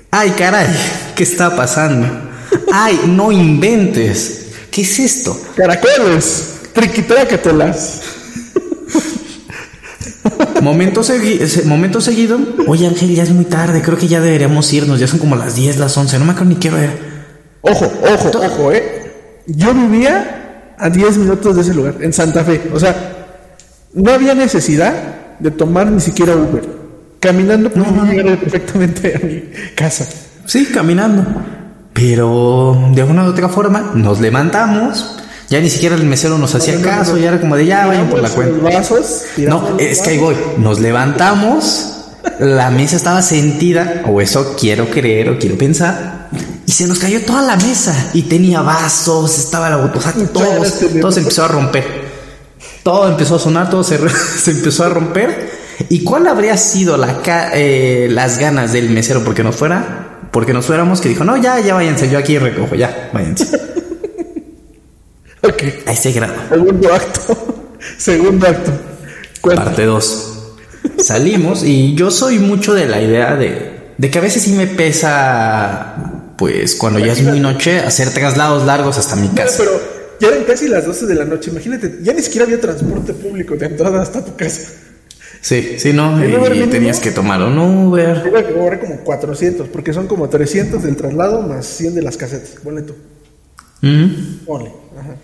ay 0.09 0.29
caray, 0.37 0.67
¿qué 1.17 1.23
está 1.23 1.53
pasando? 1.53 2.07
Ay, 2.71 2.97
no 3.07 3.29
inventes, 3.33 4.51
¿qué 4.71 4.83
es 4.83 4.99
esto? 4.99 5.37
Caracoles, 5.57 6.61
triquitrácatelas. 6.71 8.01
Momento, 10.61 11.01
segui- 11.03 11.63
momento 11.65 11.99
seguido, 11.99 12.39
oye 12.67 12.87
Ángel, 12.87 13.13
ya 13.13 13.23
es 13.23 13.31
muy 13.31 13.43
tarde, 13.45 13.81
creo 13.81 13.97
que 13.97 14.07
ya 14.07 14.21
deberíamos 14.21 14.71
irnos, 14.71 14.97
ya 14.99 15.07
son 15.07 15.19
como 15.19 15.35
las 15.35 15.55
10, 15.55 15.77
las 15.77 15.97
11, 15.97 16.19
no 16.19 16.25
me 16.25 16.31
acuerdo 16.31 16.51
ni 16.51 16.55
qué 16.55 16.69
ver. 16.69 17.06
Ojo, 17.61 17.91
ojo, 18.13 18.31
ojo, 18.45 18.71
eh. 18.71 19.11
Yo 19.47 19.73
vivía 19.73 20.73
a 20.77 20.89
10 20.89 21.17
minutos 21.17 21.55
de 21.55 21.61
ese 21.61 21.73
lugar, 21.73 21.95
en 22.01 22.13
Santa 22.13 22.43
Fe. 22.43 22.69
O 22.73 22.79
sea, 22.79 22.95
no 23.93 24.11
había 24.11 24.35
necesidad 24.35 24.93
de 25.39 25.51
tomar 25.51 25.91
ni 25.91 25.99
siquiera 26.01 26.35
Uber. 26.35 26.63
Caminando 27.19 27.69
podía 27.71 28.03
llegar 28.03 28.37
perfectamente 28.37 29.15
a 29.15 29.25
mi 29.25 29.43
casa. 29.75 30.07
Sí, 30.45 30.65
caminando. 30.65 31.25
Pero 31.93 32.89
de 32.93 33.03
una 33.03 33.23
u 33.23 33.27
otra 33.27 33.49
forma 33.49 33.91
nos 33.95 34.19
levantamos, 34.21 35.17
ya 35.49 35.59
ni 35.59 35.69
siquiera 35.69 35.95
el 35.95 36.03
mesero 36.03 36.37
nos 36.37 36.53
hacía 36.53 36.79
caso, 36.81 37.17
ya 37.17 37.29
era 37.29 37.41
como 37.41 37.55
de 37.55 37.65
ya 37.65 37.87
vayan 37.87 38.07
por 38.07 38.21
la 38.21 38.29
cuenta. 38.29 38.63
vasos, 38.63 39.23
No, 39.37 39.77
es 39.79 40.01
que 40.01 40.11
ahí 40.11 40.17
voy. 40.19 40.35
Nos 40.59 40.79
levantamos, 40.79 41.95
la 42.39 42.69
mesa 42.69 42.97
estaba 42.97 43.23
sentida, 43.23 44.03
o 44.05 44.21
eso 44.21 44.55
quiero 44.59 44.89
creer 44.91 45.29
o 45.31 45.39
quiero 45.39 45.57
pensar, 45.57 46.16
y 46.67 46.73
se 46.73 46.85
nos 46.85 46.99
cayó 46.99 47.23
toda 47.23 47.41
la 47.41 47.55
mesa. 47.55 48.11
Y 48.13 48.23
tenía 48.23 48.61
vasos, 48.61 49.39
estaba 49.39 49.69
la 49.69 50.01
sea, 50.01 50.13
todo, 50.33 50.61
todo 51.01 51.11
se 51.13 51.21
empezó 51.21 51.45
a 51.45 51.47
romper. 51.47 51.85
todo 52.83 53.07
empezó 53.07 53.35
a 53.35 53.39
sonar, 53.39 53.69
todo 53.69 53.85
se, 53.85 53.97
se 54.37 54.51
empezó 54.51 54.83
a 54.83 54.89
romper. 54.89 55.49
¿Y 55.87 56.03
cuál 56.03 56.27
habría 56.27 56.57
sido 56.57 56.97
la 56.97 57.21
eh, 57.53 58.07
las 58.11 58.37
ganas 58.37 58.73
del 58.73 58.89
mesero 58.89 59.23
porque 59.23 59.43
nos 59.43 59.55
fuera? 59.55 60.27
Porque 60.31 60.51
nos 60.51 60.65
fuéramos 60.65 60.99
que 60.99 61.07
dijo, 61.07 61.23
no, 61.23 61.37
ya, 61.37 61.57
ya 61.61 61.73
váyanse, 61.73 62.09
yo 62.09 62.19
aquí 62.19 62.37
recojo, 62.37 62.75
ya, 62.75 63.11
váyanse. 63.13 63.45
ok. 65.41 65.63
A 65.85 65.93
ese 65.93 66.11
grado. 66.11 66.35
Segundo 66.49 66.93
acto. 66.93 67.63
Segundo 67.97 68.45
acto. 68.45 68.71
Parte 69.55 69.85
2. 69.85 70.33
Salimos 70.97 71.63
y 71.63 71.95
yo 71.95 72.11
soy 72.11 72.39
mucho 72.39 72.73
de 72.73 72.87
la 72.87 73.01
idea 73.01 73.35
de, 73.35 73.93
de 73.97 74.11
que 74.11 74.17
a 74.17 74.21
veces 74.21 74.43
sí 74.43 74.51
me 74.51 74.67
pesa, 74.67 76.16
pues 76.37 76.75
cuando 76.75 76.99
ya 76.99 77.13
es 77.13 77.23
muy 77.23 77.39
noche, 77.39 77.79
hacer 77.79 78.11
traslados 78.11 78.65
largos 78.65 78.97
hasta 78.97 79.15
mi 79.15 79.27
casa. 79.29 79.57
pero 79.57 79.81
ya 80.19 80.29
eran 80.29 80.43
casi 80.43 80.67
las 80.67 80.85
12 80.85 81.05
de 81.05 81.15
la 81.15 81.25
noche, 81.25 81.51
imagínate, 81.51 81.99
ya 82.01 82.13
ni 82.13 82.21
siquiera 82.21 82.45
había 82.45 82.59
transporte 82.59 83.13
público 83.13 83.55
de 83.55 83.65
entrada 83.65 84.01
hasta 84.01 84.23
tu 84.23 84.35
casa. 84.35 84.71
Sí, 85.41 85.75
sí, 85.77 85.93
no, 85.93 86.17
y, 86.25 86.67
tenías 86.67 86.99
que 86.99 87.11
tomar 87.11 87.41
un 87.41 87.57
Uber. 87.57 88.23
Tuve 88.23 88.45
que 88.45 88.53
cobrar 88.53 88.79
como 88.79 88.97
400, 88.97 89.67
porque 89.69 89.93
son 89.93 90.07
como 90.07 90.29
300 90.29 90.83
del 90.83 90.95
traslado 90.95 91.41
más 91.41 91.65
100 91.65 91.95
de 91.95 92.01
las 92.01 92.17
casetas. 92.17 92.59
Ponle 92.63 92.81
tú. 92.81 92.95
Ponle. 94.45 94.71
Ajá. 94.99 95.15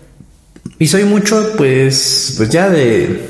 Y 0.78 0.86
soy 0.86 1.04
mucho, 1.04 1.52
pues, 1.56 2.34
pues 2.36 2.48
ya 2.48 2.68
de, 2.70 3.20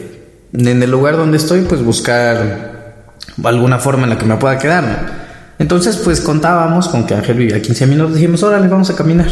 en 0.53 0.83
el 0.83 0.91
lugar 0.91 1.17
donde 1.17 1.37
estoy, 1.37 1.63
pues 1.63 1.83
buscar 1.83 3.15
alguna 3.43 3.79
forma 3.79 4.05
en 4.05 4.11
la 4.11 4.19
que 4.19 4.27
me 4.27 4.37
pueda 4.37 4.59
quedar. 4.59 5.24
Entonces, 5.59 5.97
pues 5.97 6.21
contábamos 6.21 6.89
con 6.89 7.07
que 7.07 7.15
Ángel 7.15 7.37
vivía 7.37 7.61
15 7.61 7.87
minutos. 7.87 8.15
Dijimos, 8.15 8.43
órale, 8.43 8.69
vamos 8.69 8.91
a 8.91 8.97
caminar. 8.97 9.29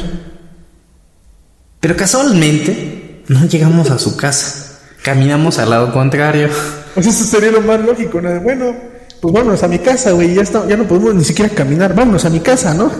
Pero 1.81 1.97
casualmente 1.97 3.23
no 3.29 3.45
llegamos 3.47 3.91
a 3.91 3.99
su 3.99 4.17
casa. 4.17 4.79
Caminamos 5.03 5.59
al 5.59 5.71
lado 5.71 5.93
contrario. 5.93 6.49
Pues 6.93 7.07
eso 7.07 7.25
sería 7.25 7.51
lo 7.51 7.63
más 7.63 7.81
lógico, 7.81 8.21
¿no? 8.21 8.39
Bueno, 8.43 8.77
pues 9.19 9.33
vámonos 9.33 9.63
a 9.63 9.69
mi 9.69 9.79
casa, 9.79 10.11
güey. 10.11 10.35
Ya, 10.35 10.43
está, 10.43 10.69
ya 10.69 10.77
no 10.77 10.85
podemos 10.85 11.15
ni 11.15 11.25
siquiera 11.25 11.49
caminar. 11.49 11.95
Vámonos 11.95 12.27
a 12.27 12.29
mi 12.29 12.41
casa, 12.41 12.75
¿no? 12.75 12.93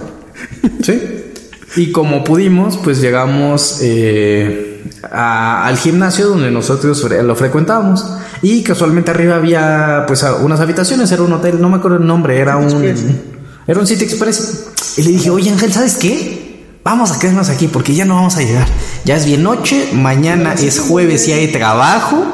Sí. 0.83 1.35
Y 1.77 1.93
como 1.93 2.25
pudimos, 2.25 2.79
pues 2.79 3.03
llegamos 3.03 3.81
eh, 3.83 4.72
al 5.11 5.77
gimnasio 5.77 6.29
donde 6.29 6.51
nosotros 6.51 7.03
lo 7.03 7.37
frecuentábamos. 7.37 8.07
Y 8.43 8.63
casualmente 8.63 9.11
arriba 9.11 9.37
había 9.37 10.05
pues 10.07 10.25
unas 10.43 10.61
habitaciones, 10.61 11.11
era 11.13 11.23
un 11.23 11.33
hotel, 11.33 11.61
no 11.61 11.69
me 11.69 11.77
acuerdo 11.77 11.99
el 11.99 12.07
nombre, 12.07 12.39
era 12.39 12.57
un... 12.57 13.33
Era 13.67 13.79
un 13.79 13.87
City 13.87 14.05
Express. 14.05 14.67
Y 14.97 15.03
le 15.03 15.11
dije, 15.13 15.31
oye 15.31 15.51
Ángel, 15.51 15.73
¿sabes 15.73 15.97
qué? 15.97 16.53
Vamos 16.85 17.13
a 17.13 17.19
quedarnos 17.19 17.49
aquí 17.49 17.69
porque 17.69 17.95
ya 17.95 18.05
no 18.05 18.17
vamos 18.17 18.37
a 18.37 18.43
llegar. 18.43 18.67
Ya 19.05 19.17
es 19.17 19.25
bien 19.25 19.43
noche, 19.43 19.91
mañana 19.93 20.55
es 20.55 20.81
jueves 20.81 21.29
y 21.29 21.33
hay 21.33 21.53
trabajo. 21.53 22.25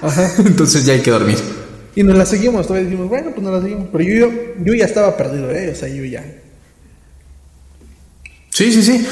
Ajá. 0.00 0.30
Entonces 0.38 0.86
ya 0.86 0.94
hay 0.94 1.02
que 1.02 1.10
dormir. 1.10 1.38
Y 1.94 2.02
nos 2.02 2.16
la 2.16 2.24
seguimos, 2.24 2.66
todavía 2.66 2.88
dijimos, 2.88 3.08
bueno, 3.08 3.30
pues 3.32 3.42
nos 3.42 3.52
la 3.52 3.60
seguimos. 3.60 3.88
Pero 3.92 4.04
yo, 4.04 4.30
yo 4.64 4.74
ya 4.74 4.84
estaba 4.84 5.16
perdido, 5.16 5.50
¿eh? 5.50 5.70
O 5.70 5.74
sea, 5.74 5.88
yo 5.88 6.04
ya. 6.04 6.24
Sí, 8.50 8.72
sí, 8.72 8.82
sí. 8.82 9.06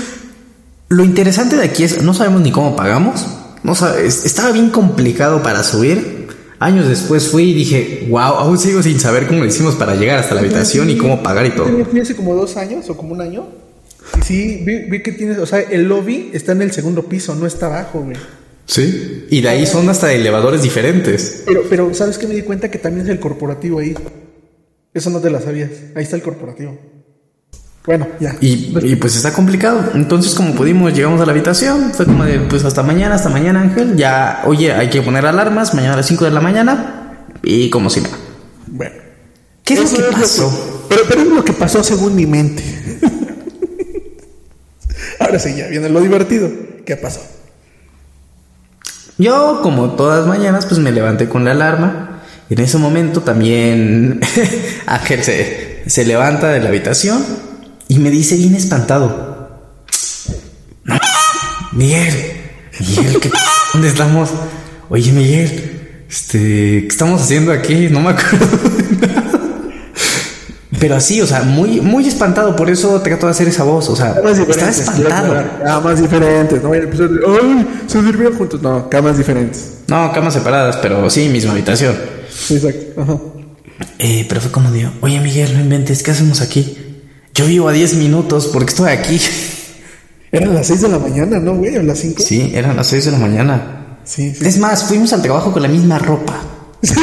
Lo 0.88 1.04
interesante 1.04 1.56
de 1.56 1.64
aquí 1.64 1.82
es, 1.84 2.02
no 2.02 2.14
sabemos 2.14 2.42
ni 2.42 2.52
cómo 2.52 2.76
pagamos. 2.76 3.26
No 3.62 3.74
sabes, 3.74 4.24
estaba 4.24 4.52
bien 4.52 4.70
complicado 4.70 5.42
para 5.42 5.62
subir. 5.64 6.28
Años 6.58 6.88
después 6.88 7.28
fui 7.28 7.50
y 7.50 7.54
dije, 7.54 8.06
wow, 8.08 8.20
aún 8.20 8.58
sigo 8.58 8.82
sin 8.82 8.98
saber 8.98 9.26
cómo 9.26 9.40
lo 9.40 9.46
hicimos 9.46 9.74
para 9.74 9.94
llegar 9.94 10.18
hasta 10.18 10.34
la 10.34 10.40
habitación 10.40 10.88
y 10.88 10.96
cómo 10.96 11.22
pagar 11.22 11.44
y 11.46 11.50
todo. 11.50 11.66
Fui 11.84 12.00
hace 12.00 12.14
como 12.14 12.34
dos 12.34 12.56
años 12.56 12.88
o 12.88 12.96
como 12.96 13.12
un 13.12 13.20
año. 13.20 13.48
Y 14.18 14.22
sí, 14.22 14.64
vi, 14.64 15.02
que 15.02 15.12
tienes, 15.12 15.38
o 15.38 15.46
sea, 15.46 15.60
el 15.60 15.84
lobby 15.84 16.30
está 16.32 16.52
en 16.52 16.62
el 16.62 16.72
segundo 16.72 17.02
piso, 17.02 17.34
no 17.34 17.46
está 17.46 17.66
abajo, 17.66 18.02
güey. 18.02 18.16
Sí, 18.64 19.26
y 19.30 19.40
de 19.40 19.48
ahí 19.48 19.66
son 19.66 19.88
hasta 19.88 20.12
elevadores 20.12 20.62
diferentes. 20.62 21.42
Pero, 21.46 21.62
pero, 21.68 21.94
¿sabes 21.94 22.18
que 22.18 22.26
Me 22.26 22.34
di 22.34 22.42
cuenta 22.42 22.70
que 22.70 22.78
también 22.78 23.06
es 23.06 23.12
el 23.12 23.20
corporativo 23.20 23.80
ahí. 23.80 23.94
Eso 24.94 25.10
no 25.10 25.20
te 25.20 25.30
la 25.30 25.40
sabías. 25.40 25.70
Ahí 25.94 26.04
está 26.04 26.16
el 26.16 26.22
corporativo. 26.22 26.78
Bueno, 27.86 28.08
ya. 28.18 28.36
Y, 28.40 28.96
pues 28.96 29.14
está 29.14 29.32
complicado. 29.32 29.92
Entonces, 29.94 30.34
como 30.34 30.54
pudimos, 30.54 30.92
llegamos 30.92 31.20
a 31.20 31.26
la 31.26 31.32
habitación. 31.32 31.92
Fue 31.94 32.04
como 32.04 32.24
de, 32.24 32.40
pues 32.40 32.64
hasta 32.64 32.82
mañana, 32.82 33.14
hasta 33.14 33.28
mañana, 33.28 33.60
Ángel. 33.60 33.96
Ya, 33.96 34.42
oye, 34.44 34.72
hay 34.72 34.90
que 34.90 35.02
poner 35.02 35.24
alarmas. 35.24 35.72
Mañana 35.72 35.94
a 35.94 35.96
las 35.98 36.06
5 36.06 36.24
de 36.24 36.30
la 36.32 36.40
mañana. 36.40 37.26
Y 37.44 37.70
como 37.70 37.88
si 37.88 38.00
nada. 38.00 38.16
Bueno. 38.66 38.96
¿Qué 39.62 39.74
es 39.74 39.92
lo 39.92 39.98
que 39.98 40.12
pasó? 40.12 40.84
pero, 40.88 41.02
pero 41.08 41.22
es 41.22 41.28
lo 41.28 41.44
que 41.44 41.52
pasó 41.52 41.84
según 41.84 42.16
mi 42.16 42.26
mente. 42.26 42.62
Ahora 45.20 45.38
sí, 45.38 45.54
ya 45.56 45.68
viene 45.68 45.88
lo 45.88 46.00
divertido. 46.00 46.50
¿Qué 46.84 46.96
pasó? 46.96 47.20
Yo, 49.16 49.60
como 49.62 49.92
todas 49.92 50.26
mañanas, 50.26 50.66
pues 50.66 50.80
me 50.80 50.90
levanté 50.90 51.28
con 51.28 51.44
la 51.44 51.52
alarma. 51.52 52.20
Y 52.48 52.54
en 52.54 52.60
ese 52.60 52.78
momento 52.78 53.22
también 53.22 54.20
Ángel 54.86 55.22
se, 55.22 55.82
se 55.86 56.04
levanta 56.04 56.48
de 56.48 56.60
la 56.60 56.68
habitación 56.68 57.24
y 57.88 57.98
me 57.98 58.10
dice 58.10 58.36
bien 58.36 58.54
espantado. 58.54 59.36
Miguel, 61.72 62.14
Miguel, 62.80 63.20
¿dónde 63.72 63.88
estamos? 63.88 64.30
Oye, 64.88 65.12
Miguel, 65.12 66.06
este, 66.08 66.38
¿qué 66.38 66.88
estamos 66.88 67.20
haciendo 67.20 67.52
aquí? 67.52 67.88
No 67.90 68.00
me 68.00 68.10
acuerdo. 68.10 68.46
Pero 70.78 70.94
así, 70.94 71.20
o 71.22 71.26
sea, 71.26 71.42
muy, 71.42 71.80
muy 71.80 72.06
espantado, 72.06 72.54
por 72.54 72.68
eso 72.68 73.00
trato 73.00 73.26
de 73.26 73.32
hacer 73.32 73.48
esa 73.48 73.64
voz, 73.64 73.88
o 73.88 73.96
sea, 73.96 74.14
está 74.48 74.68
espantado. 74.68 75.42
Camas 75.64 76.00
diferentes, 76.00 76.62
no 76.62 76.72
¡ay! 76.72 77.66
Se 77.86 78.02
durmieron 78.02 78.36
juntos, 78.36 78.60
no, 78.60 78.88
camas 78.90 79.16
diferentes. 79.16 79.78
No, 79.88 80.12
camas 80.12 80.34
separadas, 80.34 80.76
pero 80.76 81.08
sí, 81.08 81.28
misma 81.28 81.52
habitación. 81.52 81.94
Exacto, 82.50 83.00
ajá. 83.00 83.18
Eh, 83.98 84.26
pero 84.28 84.40
fue 84.40 84.50
como 84.50 84.70
digo, 84.70 84.90
oye 85.00 85.20
Miguel, 85.20 85.54
no 85.54 85.60
inventes, 85.60 86.02
¿qué 86.02 86.10
hacemos 86.10 86.40
aquí? 86.40 86.85
Yo 87.36 87.44
vivo 87.44 87.68
a 87.68 87.72
10 87.72 87.96
minutos 87.96 88.48
porque 88.50 88.70
estoy 88.70 88.90
aquí. 88.90 89.20
Eran 90.32 90.54
las 90.54 90.68
6 90.68 90.80
de 90.80 90.88
la 90.88 90.98
mañana, 90.98 91.38
¿no, 91.38 91.54
güey? 91.54 91.76
¿O 91.76 91.82
las 91.82 91.98
5? 91.98 92.22
Sí, 92.22 92.50
eran 92.54 92.76
las 92.76 92.88
6 92.88 93.04
de 93.06 93.10
la 93.12 93.18
mañana. 93.18 93.98
Sí, 94.04 94.34
sí. 94.34 94.46
Es 94.46 94.58
más, 94.58 94.84
fuimos 94.84 95.12
al 95.12 95.22
trabajo 95.22 95.52
con 95.52 95.62
la 95.62 95.68
misma 95.68 95.98
ropa. 95.98 96.42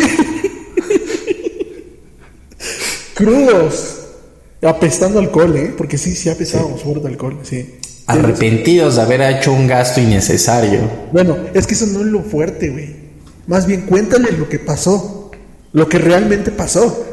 Crudos. 3.15 3.99
Apestando 4.61 5.19
alcohol, 5.19 5.55
¿eh? 5.55 5.73
Porque 5.75 5.97
sí, 5.97 6.15
sí 6.15 6.29
apesábamos 6.29 6.79
sí. 6.81 6.85
fuerte 6.85 7.07
alcohol, 7.07 7.39
sí. 7.43 7.75
Arrepentidos 8.07 8.97
de 8.97 9.01
haber 9.01 9.21
hecho 9.21 9.53
un 9.53 9.67
gasto 9.67 10.01
innecesario. 10.01 10.81
Bueno, 11.11 11.37
es 11.53 11.65
que 11.65 11.75
eso 11.75 11.85
no 11.87 12.01
es 12.01 12.07
lo 12.07 12.21
fuerte, 12.21 12.69
güey. 12.69 12.95
Más 13.47 13.65
bien 13.67 13.81
cuéntale 13.81 14.31
lo 14.31 14.49
que 14.49 14.59
pasó. 14.59 15.31
Lo 15.71 15.87
que 15.87 15.97
realmente 15.97 16.51
pasó. 16.51 17.12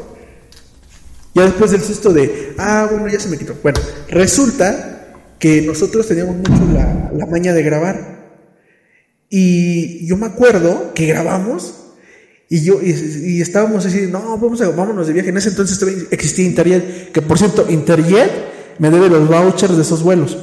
Ya 1.33 1.43
después 1.43 1.71
del 1.71 1.81
susto 1.81 2.11
de, 2.11 2.53
ah, 2.57 2.87
bueno, 2.91 3.07
ya 3.07 3.19
se 3.19 3.29
me 3.29 3.37
quitó. 3.37 3.55
Bueno, 3.63 3.79
resulta 4.09 5.15
que 5.39 5.61
nosotros 5.61 6.07
teníamos 6.07 6.35
mucho 6.35 6.65
la, 6.73 7.11
la 7.13 7.25
maña 7.25 7.53
de 7.53 7.63
grabar. 7.63 8.21
Y 9.29 10.05
yo 10.05 10.17
me 10.17 10.25
acuerdo 10.25 10.93
que 10.93 11.05
grabamos 11.05 11.81
y 12.51 12.65
yo 12.65 12.81
y, 12.81 13.39
estábamos 13.39 13.85
así, 13.85 14.07
no, 14.11 14.37
vamos 14.37 14.59
a, 14.59 14.69
vámonos 14.71 15.07
de 15.07 15.13
viaje. 15.13 15.29
En 15.29 15.37
ese 15.37 15.47
entonces 15.47 15.81
existía 16.11 16.45
Interjet, 16.45 17.13
que 17.13 17.21
por 17.21 17.37
cierto, 17.37 17.65
Interjet 17.69 18.29
me 18.77 18.89
debe 18.89 19.07
los 19.07 19.29
vouchers 19.29 19.77
de 19.77 19.83
esos 19.83 20.03
vuelos. 20.03 20.37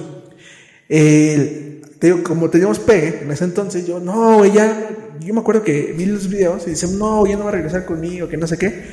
como 2.25 2.49
teníamos 2.49 2.79
pegue 2.79 3.25
en 3.25 3.31
ese 3.31 3.45
entonces, 3.45 3.87
yo, 3.87 4.01
no, 4.01 4.43
ya, 4.47 4.89
yo 5.21 5.35
me 5.35 5.41
acuerdo 5.41 5.63
que 5.63 5.95
vi 5.95 6.07
los 6.07 6.31
videos 6.31 6.67
y 6.67 6.71
dicen, 6.71 6.99
no, 6.99 7.27
ya 7.27 7.37
no 7.37 7.45
va 7.45 7.51
a 7.51 7.53
regresar 7.53 7.85
conmigo, 7.85 8.27
que 8.27 8.39
no 8.39 8.47
sé 8.47 8.57
qué. 8.57 8.85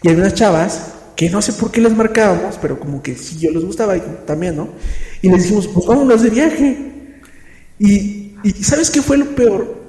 Y 0.00 0.10
hay 0.10 0.14
unas 0.14 0.34
chavas 0.34 0.92
que 1.16 1.28
no 1.30 1.42
sé 1.42 1.52
por 1.52 1.70
qué 1.70 1.80
les 1.80 1.94
marcábamos, 1.94 2.58
pero 2.60 2.78
como 2.78 3.02
que 3.02 3.16
si 3.16 3.38
yo 3.38 3.50
les 3.50 3.64
gustaba 3.64 3.98
también, 4.26 4.56
¿no? 4.56 4.68
Y 5.20 5.28
les 5.28 5.42
dijimos, 5.42 5.68
pues 5.68 5.86
vámonos 5.86 6.22
de 6.22 6.30
viaje. 6.30 6.76
Y, 7.78 8.34
y 8.42 8.50
¿sabes 8.62 8.90
qué 8.90 9.02
fue 9.02 9.18
lo 9.18 9.26
peor? 9.34 9.82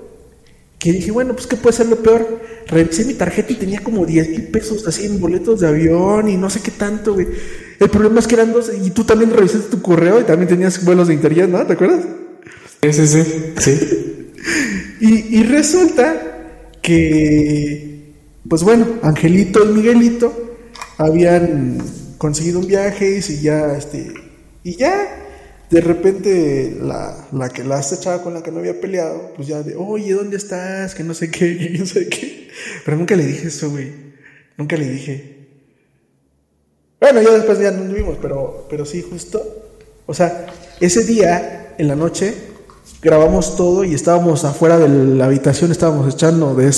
Que 0.78 0.92
dije, 0.92 1.12
bueno, 1.12 1.34
pues 1.34 1.48
¿qué 1.48 1.56
puede 1.56 1.76
ser 1.76 1.88
lo 1.88 1.98
peor? 1.98 2.42
Revisé 2.68 3.06
mi 3.06 3.14
tarjeta 3.14 3.54
y 3.54 3.56
tenía 3.56 3.80
como 3.82 4.06
10 4.06 4.30
mil 4.30 4.44
pesos 4.48 4.86
así 4.88 5.06
en 5.06 5.20
boletos 5.20 5.62
de 5.62 5.68
avión 5.68 6.28
y 6.30 6.38
no 6.38 6.50
sé 6.50 6.62
qué 6.62 6.72
tanto, 6.72 7.14
güey. 7.14 7.28
El 7.80 7.90
problema 7.90 8.20
es 8.20 8.28
que 8.28 8.36
eran 8.36 8.52
dos, 8.52 8.72
y 8.84 8.92
tú 8.92 9.04
también 9.04 9.32
revisaste 9.32 9.70
tu 9.70 9.82
correo 9.82 10.20
y 10.20 10.24
también 10.24 10.50
tenías 10.50 10.84
vuelos 10.84 11.08
de 11.08 11.14
internet, 11.14 11.50
¿no? 11.50 11.66
¿Te 11.66 11.74
acuerdas? 11.74 12.04
Sí, 12.82 12.94
sí, 12.94 13.08
sí. 13.08 13.24
sí. 13.58 14.32
y, 15.00 15.40
y 15.40 15.44
resulta 15.44 16.78
que, 16.82 18.14
pues 18.48 18.64
bueno, 18.64 18.86
Angelito 19.02 19.64
y 19.64 19.74
Miguelito 19.74 20.53
habían 20.98 21.80
conseguido 22.18 22.60
un 22.60 22.68
viaje 22.68 23.20
y 23.28 23.42
ya, 23.42 23.76
este, 23.76 24.14
y 24.64 24.76
ya, 24.76 25.24
de 25.70 25.82
repente 25.82 26.78
la, 26.82 27.28
la 27.32 27.50
que 27.50 27.64
la 27.64 27.82
chava 27.82 28.22
con 28.22 28.34
la 28.34 28.44
que 28.44 28.52
no 28.52 28.60
había 28.60 28.80
peleado, 28.80 29.34
pues 29.36 29.48
ya 29.48 29.64
de, 29.64 29.76
oye, 29.76 30.14
¿dónde 30.14 30.38
estás? 30.38 30.94
Que 30.96 31.04
no 31.04 31.14
sé 31.14 31.32
qué, 31.32 31.76
no 31.80 31.86
sé 31.86 32.08
qué. 32.08 32.50
Pero 32.86 32.98
nunca 32.98 33.16
le 33.16 33.26
dije 33.26 33.48
eso, 33.48 33.72
güey. 33.72 33.92
Nunca 34.58 34.78
le 34.78 34.90
dije. 34.90 35.48
Bueno, 37.00 37.22
ya 37.22 37.32
después 37.32 37.60
ya 37.60 37.72
nos 37.72 37.94
vimos, 37.94 38.18
pero, 38.22 38.68
pero 38.70 38.86
sí, 38.86 39.02
justo. 39.02 39.42
O 40.06 40.14
sea, 40.14 40.46
ese 40.80 41.04
día, 41.04 41.74
en 41.78 41.88
la 41.88 41.96
noche, 41.96 42.34
grabamos 43.02 43.58
todo 43.58 43.84
y 43.84 43.94
estábamos 43.94 44.46
afuera 44.46 44.78
de 44.78 44.88
la 44.88 45.26
habitación, 45.26 45.72
estábamos 45.72 46.14
echando 46.14 46.56
de 46.56 46.72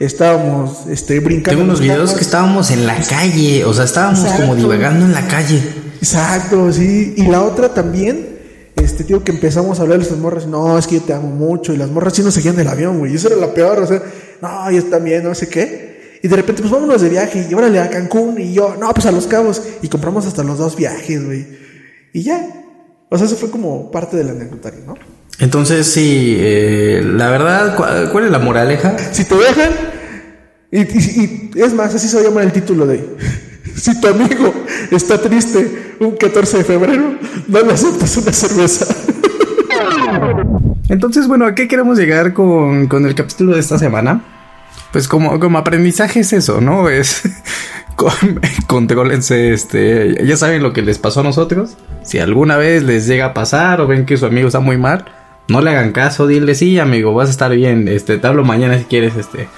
estábamos 0.00 0.86
este, 0.88 1.20
brincando. 1.20 1.50
Tengo 1.50 1.64
unos 1.64 1.80
videos 1.80 2.14
que 2.14 2.22
estábamos 2.22 2.70
en 2.70 2.86
la 2.86 2.96
calle, 3.02 3.64
o 3.64 3.72
sea, 3.72 3.84
estábamos 3.84 4.20
como 4.32 4.56
divagando 4.56 5.04
en 5.04 5.12
la 5.12 5.28
calle. 5.28 5.62
Exacto, 6.00 6.72
sí. 6.72 7.14
Y 7.16 7.26
la 7.26 7.42
otra 7.42 7.74
también, 7.74 8.38
este, 8.76 9.04
tío, 9.04 9.22
que 9.22 9.30
empezamos 9.30 9.78
a 9.78 9.82
hablar 9.82 10.00
a 10.00 10.02
las 10.02 10.10
morras, 10.12 10.46
no, 10.46 10.78
es 10.78 10.86
que 10.86 10.96
yo 10.96 11.02
te 11.02 11.12
amo 11.12 11.28
mucho, 11.28 11.74
y 11.74 11.76
las 11.76 11.90
morras 11.90 12.14
sí 12.14 12.22
nos 12.22 12.34
seguían 12.34 12.56
del 12.56 12.68
avión, 12.68 12.98
güey, 12.98 13.12
y 13.12 13.16
eso 13.16 13.28
era 13.28 13.36
la 13.36 13.52
peor, 13.52 13.78
o 13.78 13.86
sea, 13.86 14.02
no, 14.40 14.70
yo 14.70 14.82
también, 14.84 15.22
no 15.22 15.34
sé 15.34 15.48
qué. 15.48 16.18
Y 16.22 16.28
de 16.28 16.36
repente, 16.36 16.62
pues 16.62 16.72
vámonos 16.72 17.02
de 17.02 17.08
viaje, 17.10 17.46
y 17.50 17.54
órale 17.54 17.78
a 17.78 17.90
Cancún, 17.90 18.40
y 18.40 18.54
yo, 18.54 18.76
no, 18.80 18.92
pues 18.94 19.04
a 19.06 19.12
Los 19.12 19.26
Cabos, 19.26 19.62
y 19.82 19.88
compramos 19.88 20.26
hasta 20.26 20.42
los 20.42 20.58
dos 20.58 20.76
viajes, 20.76 21.24
güey. 21.24 21.46
Y 22.12 22.22
ya. 22.22 22.48
O 23.10 23.18
sea, 23.18 23.26
eso 23.26 23.36
fue 23.36 23.50
como 23.50 23.90
parte 23.90 24.16
del 24.16 24.30
anecdotario, 24.30 24.80
¿no? 24.86 24.94
Entonces, 25.40 25.86
sí, 25.86 26.36
eh, 26.38 27.02
la 27.02 27.30
verdad, 27.30 27.74
¿cuál, 28.12 28.24
es 28.24 28.30
la 28.30 28.38
moraleja? 28.38 28.96
Si 29.12 29.24
te 29.24 29.34
dejan, 29.34 29.70
y, 30.70 30.80
y, 30.80 31.50
es 31.56 31.72
más, 31.72 31.94
así 31.94 32.08
se 32.08 32.16
va 32.16 32.22
a 32.22 32.24
llamar 32.26 32.44
el 32.44 32.52
título 32.52 32.86
de 32.86 33.16
Si 33.74 33.98
tu 34.00 34.08
amigo 34.08 34.52
está 34.90 35.20
triste 35.20 35.96
un 35.98 36.16
14 36.16 36.58
de 36.58 36.64
febrero, 36.64 37.14
no 37.48 37.60
le 37.62 37.72
aceptas 37.72 38.16
una 38.18 38.32
cerveza. 38.32 38.86
Entonces, 40.90 41.26
bueno, 41.26 41.46
¿a 41.46 41.54
qué 41.54 41.68
queremos 41.68 41.98
llegar 41.98 42.34
con, 42.34 42.86
con 42.88 43.06
el 43.06 43.14
capítulo 43.14 43.54
de 43.54 43.60
esta 43.60 43.78
semana? 43.78 44.22
Pues 44.92 45.08
como, 45.08 45.40
como 45.40 45.56
aprendizaje 45.56 46.20
es 46.20 46.32
eso, 46.34 46.60
¿no? 46.60 46.90
Es 46.90 47.22
contrólense, 48.66 49.52
este, 49.52 50.26
ya 50.26 50.36
saben 50.36 50.62
lo 50.62 50.72
que 50.74 50.82
les 50.82 50.98
pasó 50.98 51.20
a 51.20 51.22
nosotros. 51.22 51.76
Si 52.02 52.18
alguna 52.18 52.56
vez 52.56 52.82
les 52.82 53.06
llega 53.06 53.26
a 53.26 53.34
pasar 53.34 53.80
o 53.80 53.86
ven 53.86 54.04
que 54.04 54.16
su 54.16 54.26
amigo 54.26 54.48
está 54.48 54.60
muy 54.60 54.76
mal, 54.76 55.04
no 55.50 55.60
le 55.60 55.70
hagan 55.70 55.92
caso, 55.92 56.26
dile, 56.26 56.54
sí, 56.54 56.78
amigo, 56.78 57.12
vas 57.12 57.28
a 57.28 57.32
estar 57.32 57.50
bien, 57.54 57.88
este, 57.88 58.18
te 58.18 58.26
hablo 58.26 58.44
mañana 58.44 58.78
si 58.78 58.84
quieres, 58.84 59.16
este, 59.16 59.48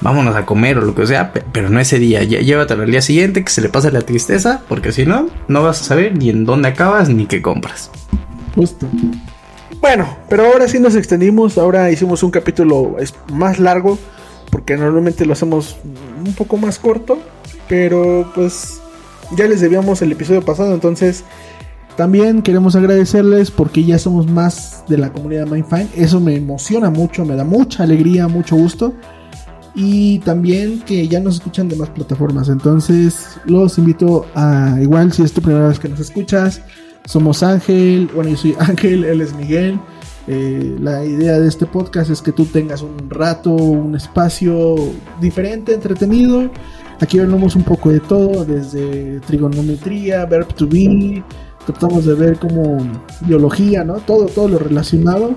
vámonos 0.00 0.36
a 0.36 0.46
comer 0.46 0.78
o 0.78 0.82
lo 0.82 0.94
que 0.94 1.06
sea, 1.06 1.32
pero 1.32 1.68
no 1.68 1.80
ese 1.80 1.98
día, 1.98 2.22
llévatelo 2.22 2.84
al 2.84 2.90
día 2.90 3.02
siguiente, 3.02 3.44
que 3.44 3.50
se 3.50 3.60
le 3.60 3.68
pase 3.68 3.90
la 3.90 4.02
tristeza, 4.02 4.62
porque 4.68 4.92
si 4.92 5.04
no, 5.04 5.28
no 5.48 5.62
vas 5.62 5.80
a 5.80 5.84
saber 5.84 6.16
ni 6.16 6.30
en 6.30 6.44
dónde 6.44 6.68
acabas 6.68 7.08
ni 7.08 7.26
qué 7.26 7.42
compras. 7.42 7.90
Justo. 8.54 8.86
Bueno, 9.80 10.16
pero 10.28 10.46
ahora 10.46 10.68
sí 10.68 10.78
nos 10.78 10.94
extendimos, 10.94 11.58
ahora 11.58 11.90
hicimos 11.90 12.22
un 12.22 12.30
capítulo 12.30 12.96
más 13.32 13.58
largo, 13.58 13.98
porque 14.50 14.76
normalmente 14.76 15.26
lo 15.26 15.32
hacemos 15.32 15.76
un 16.24 16.32
poco 16.34 16.58
más 16.58 16.78
corto, 16.78 17.18
pero 17.68 18.30
pues 18.34 18.80
ya 19.36 19.46
les 19.46 19.60
debíamos 19.60 20.00
el 20.02 20.12
episodio 20.12 20.42
pasado, 20.42 20.74
entonces 20.74 21.24
también 22.00 22.40
queremos 22.40 22.76
agradecerles 22.76 23.50
porque 23.50 23.84
ya 23.84 23.98
somos 23.98 24.26
más 24.26 24.84
de 24.88 24.96
la 24.96 25.12
comunidad 25.12 25.46
Mindfind. 25.46 25.90
Eso 25.94 26.18
me 26.18 26.34
emociona 26.34 26.88
mucho, 26.88 27.26
me 27.26 27.36
da 27.36 27.44
mucha 27.44 27.82
alegría, 27.82 28.26
mucho 28.26 28.56
gusto. 28.56 28.94
Y 29.74 30.20
también 30.20 30.80
que 30.80 31.06
ya 31.08 31.20
nos 31.20 31.34
escuchan 31.34 31.68
de 31.68 31.76
más 31.76 31.90
plataformas. 31.90 32.48
Entonces 32.48 33.38
los 33.44 33.76
invito 33.76 34.24
a, 34.34 34.78
igual 34.80 35.12
si 35.12 35.22
es 35.22 35.34
tu 35.34 35.42
primera 35.42 35.68
vez 35.68 35.78
que 35.78 35.90
nos 35.90 36.00
escuchas, 36.00 36.62
somos 37.04 37.42
Ángel, 37.42 38.08
bueno 38.14 38.30
yo 38.30 38.38
soy 38.38 38.56
Ángel, 38.58 39.04
él 39.04 39.20
es 39.20 39.34
Miguel. 39.34 39.78
Eh, 40.26 40.76
la 40.80 41.04
idea 41.04 41.38
de 41.38 41.48
este 41.48 41.66
podcast 41.66 42.10
es 42.10 42.22
que 42.22 42.32
tú 42.32 42.46
tengas 42.46 42.80
un 42.80 43.10
rato, 43.10 43.50
un 43.50 43.94
espacio 43.94 44.74
diferente, 45.20 45.74
entretenido. 45.74 46.50
Aquí 46.98 47.18
hablamos 47.18 47.56
un 47.56 47.62
poco 47.62 47.90
de 47.90 48.00
todo, 48.00 48.46
desde 48.46 49.20
trigonometría, 49.20 50.24
verb 50.24 50.48
to 50.54 50.66
be, 50.66 51.22
tratamos 51.72 52.04
de 52.04 52.14
ver 52.14 52.38
como 52.38 52.78
biología, 53.22 53.84
¿no? 53.84 53.94
Todo, 53.94 54.26
todo 54.26 54.48
lo 54.48 54.58
relacionado 54.58 55.34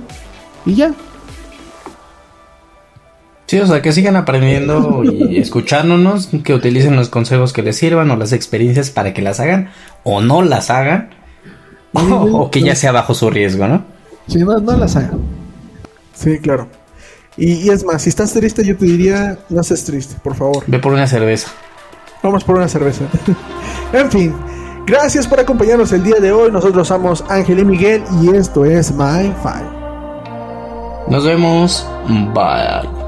y 0.66 0.76
ya. 0.76 0.94
Sí, 3.46 3.60
o 3.60 3.68
sea, 3.68 3.82
que 3.82 3.92
sigan 3.92 4.16
aprendiendo 4.16 5.04
y 5.04 5.38
escuchándonos, 5.40 6.30
que 6.44 6.54
utilicen 6.54 6.96
los 6.96 7.10
consejos 7.10 7.54
que 7.54 7.62
les 7.62 7.78
sirvan 7.78 8.10
o 8.12 8.16
las 8.16 8.34
experiencias 8.34 8.90
para 8.90 9.14
que 9.14 9.22
las 9.22 9.40
hagan 9.40 9.70
o 10.04 10.22
no 10.22 10.42
las 10.42 10.70
hagan 10.70 11.10
o, 11.94 12.50
que 12.50 12.62
ya 12.62 12.76
sea 12.76 12.92
bajo 12.92 13.14
su 13.14 13.30
riesgo, 13.30 13.68
¿no? 13.68 13.86
Sí, 14.28 14.40
no, 14.40 14.58
no 14.60 14.78
las 14.78 14.96
hagan. 14.96 15.20
Sí, 16.14 16.40
claro. 16.40 16.68
Y, 17.36 17.54
y, 17.54 17.70
es 17.70 17.84
más, 17.84 18.04
si 18.04 18.10
estás 18.10 18.32
triste, 18.34 18.64
yo 18.64 18.78
te 18.78 18.86
diría, 18.86 19.40
no 19.50 19.64
seas 19.64 19.84
triste, 19.84 20.16
por 20.24 20.36
favor. 20.36 20.64
Ve 20.68 20.80
por 20.80 20.94
una 20.94 21.08
cerveza. 21.08 21.50
Vamos 22.22 22.44
por 22.44 22.56
una 22.56 22.68
cerveza. 22.68 23.06
en 23.94 24.12
fin, 24.12 24.34
Gracias 24.86 25.28
por 25.28 25.40
acompañarnos 25.40 25.92
el 25.92 26.04
día 26.04 26.20
de 26.20 26.32
hoy. 26.32 26.52
Nosotros 26.52 26.88
somos 26.88 27.24
Ángel 27.30 27.60
y 27.60 27.66
Miguel 27.66 28.04
y 28.22 28.36
esto 28.36 28.66
es 28.66 28.92
My 28.92 29.34
Five. 29.42 29.84
Nos 31.08 31.26
vemos. 31.26 31.88
Bye. 32.34 33.03